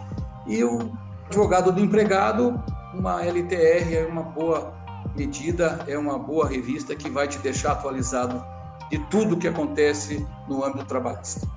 e 0.48 0.64
o 0.64 0.92
advogado 1.28 1.72
do 1.72 1.80
empregado, 1.82 2.62
uma 2.94 3.24
LTR 3.24 3.94
é 3.94 4.08
uma 4.10 4.24
boa 4.24 4.74
medida, 5.16 5.84
é 5.88 5.98
uma 5.98 6.20
boa 6.20 6.48
revista 6.48 6.96
que 6.96 7.10
vai 7.10 7.28
te 7.28 7.38
deixar 7.40 7.74
atualizado 7.74 8.44
de 8.90 9.00
tudo 9.10 9.38
que 9.38 9.48
acontece 9.48 10.26
no 10.48 10.64
âmbito 10.64 10.86
trabalhista. 10.86 11.48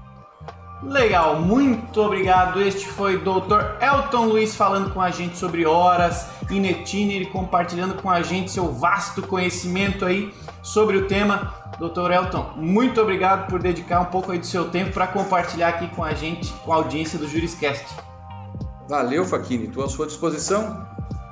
Legal, 0.82 1.40
muito 1.40 2.00
obrigado. 2.00 2.62
Este 2.62 2.86
foi 2.86 3.16
o 3.16 3.20
Dr. 3.20 3.82
Elton 3.82 4.26
Luiz 4.26 4.54
falando 4.54 4.94
com 4.94 5.00
a 5.00 5.10
gente 5.10 5.36
sobre 5.36 5.66
horas, 5.66 6.28
Inetiner, 6.48 7.28
compartilhando 7.30 8.00
com 8.00 8.08
a 8.08 8.22
gente 8.22 8.50
seu 8.52 8.72
vasto 8.72 9.20
conhecimento 9.22 10.04
aí 10.04 10.32
sobre 10.62 10.96
o 10.96 11.08
tema. 11.08 11.52
Dr. 11.78 12.10
Elton, 12.10 12.54
muito 12.56 13.00
obrigado 13.00 13.48
por 13.48 13.62
dedicar 13.62 14.00
um 14.00 14.06
pouco 14.06 14.32
aí 14.32 14.38
do 14.38 14.46
seu 14.46 14.68
tempo 14.68 14.92
para 14.92 15.06
compartilhar 15.06 15.68
aqui 15.68 15.86
com 15.94 16.02
a 16.02 16.12
gente, 16.12 16.52
com 16.64 16.72
a 16.72 16.76
audiência 16.76 17.16
do 17.16 17.28
Juriscast. 17.28 17.86
Valeu, 18.88 19.24
Faquini. 19.24 19.66
Estou 19.66 19.84
à 19.84 19.88
sua 19.88 20.06
disposição. 20.06 20.84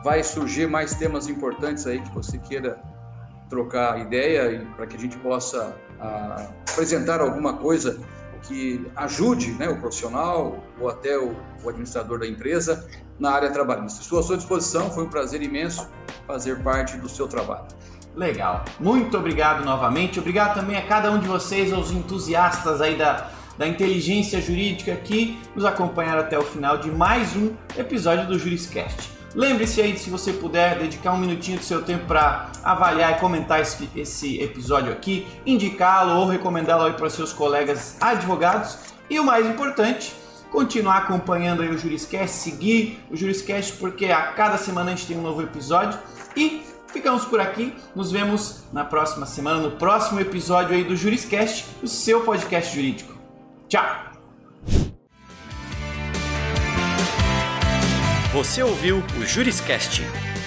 Vai 0.05 0.23
surgir 0.23 0.69
mais 0.69 0.95
temas 0.95 1.27
importantes 1.27 1.85
aí 1.87 2.01
que 2.01 2.15
você 2.15 2.39
queira 2.39 2.81
trocar 3.49 3.99
ideia 4.01 4.65
para 4.77 4.87
que 4.87 4.97
a 4.97 4.99
gente 5.01 5.17
possa 5.19 5.75
a, 5.99 6.07
ah, 6.07 6.49
apresentar 6.71 7.21
alguma 7.21 7.55
coisa 7.55 7.99
que 8.43 8.87
ajude 8.95 9.53
né, 9.53 9.69
o 9.69 9.81
profissional 9.81 10.63
ou 10.81 10.89
até 10.89 11.19
o, 11.19 11.35
o, 11.65 11.69
administrador 11.69 12.21
da 12.21 12.27
empresa 12.27 12.89
na 13.19 13.31
área 13.31 13.51
trabalhista. 13.51 14.01
Estou 14.01 14.21
à 14.21 14.23
sua 14.23 14.37
disposição, 14.37 14.91
foi 14.91 15.05
um 15.05 15.09
prazer 15.09 15.43
imenso 15.43 15.89
fazer 16.27 16.63
parte 16.63 16.97
do 16.99 17.09
seu 17.09 17.27
trabalho. 17.27 17.67
Legal, 18.17 18.65
muito 18.81 19.15
obrigado 19.19 19.63
novamente. 19.63 20.19
Obrigado 20.19 20.55
também 20.55 20.75
a 20.75 20.83
cada 20.83 21.11
um 21.11 21.19
de 21.19 21.29
vocês, 21.29 21.71
aos 21.71 21.91
entusiastas 21.91 22.81
aí 22.81 22.97
da, 22.97 23.29
da 23.59 23.69
inteligência 23.69 24.41
jurídica 24.41 24.97
que 24.97 25.39
nos 25.55 25.67
acompanharam 25.67 26.21
até 26.21 26.39
o 26.39 26.43
final 26.43 26.79
de 26.79 26.91
mais 26.91 27.37
um 27.37 27.53
episódio 27.77 28.27
do 28.27 28.39
Juriscast. 28.39 29.11
Lembre-se 29.35 29.83
aí, 29.83 29.99
se 29.99 30.09
você 30.09 30.33
puder, 30.33 30.79
dedicar 30.79 31.13
um 31.13 31.19
minutinho 31.19 31.59
do 31.59 31.65
seu 31.65 31.83
tempo 31.83 32.07
para 32.07 32.51
avaliar 32.65 33.13
e 33.13 33.21
comentar 33.21 33.61
esse, 33.61 33.87
esse 33.95 34.41
episódio 34.41 34.91
aqui, 34.91 35.27
indicá-lo 35.45 36.19
ou 36.19 36.27
recomendá-lo 36.27 36.91
para 36.95 37.11
seus 37.11 37.35
colegas 37.35 37.99
advogados. 38.01 38.79
E 39.11 39.21
o 39.21 39.25
mais 39.25 39.45
importante, 39.45 40.15
continuar 40.51 40.97
acompanhando 40.97 41.61
aí 41.61 41.69
o 41.69 41.77
Juriscast, 41.77 42.35
seguir 42.35 42.99
o 43.11 43.17
Juriscast, 43.17 43.75
porque 43.75 44.07
a 44.07 44.29
cada 44.29 44.57
semana 44.57 44.93
a 44.93 44.95
gente 44.95 45.07
tem 45.07 45.19
um 45.19 45.23
novo 45.23 45.43
episódio. 45.43 45.99
E 46.35 46.66
ficamos 46.89 47.25
por 47.25 47.41
aqui, 47.41 47.75
nos 47.95 48.11
vemos 48.11 48.65
na 48.73 48.85
próxima 48.85 49.27
semana, 49.27 49.61
no 49.61 49.73
próximo 49.73 50.21
episódio 50.21 50.75
aí 50.75 50.85
do 50.85 50.97
Juriscast, 50.97 51.67
o 51.83 51.89
seu 51.89 52.23
podcast 52.23 52.75
jurídico. 52.75 53.15
Tchau! 53.69 53.85
Você 58.33 58.63
ouviu 58.63 59.03
o 59.19 59.25
Juriscast, 59.25 60.03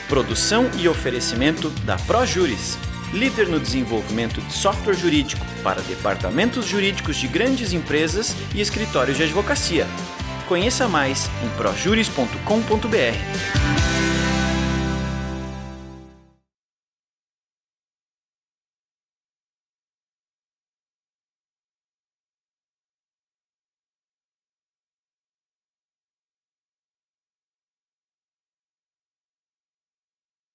produção 0.08 0.70
e 0.78 0.88
oferecimento 0.88 1.70
da 1.86 1.98
ProJuris, 1.98 2.78
líder 3.12 3.48
no 3.48 3.60
desenvolvimento 3.60 4.40
de 4.42 4.54
software 4.54 4.94
jurídico 4.94 5.44
para 5.64 5.82
departamentos 5.82 6.66
jurídicos 6.66 7.16
de 7.16 7.28
grandes 7.28 7.74
empresas 7.74 8.36
e 8.54 8.62
escritórios 8.62 9.18
de 9.18 9.24
advocacia. 9.24 9.88
Conheça 10.48 10.88
mais 10.88 11.30
em 11.44 11.50
projuris.com.br. 11.58 13.79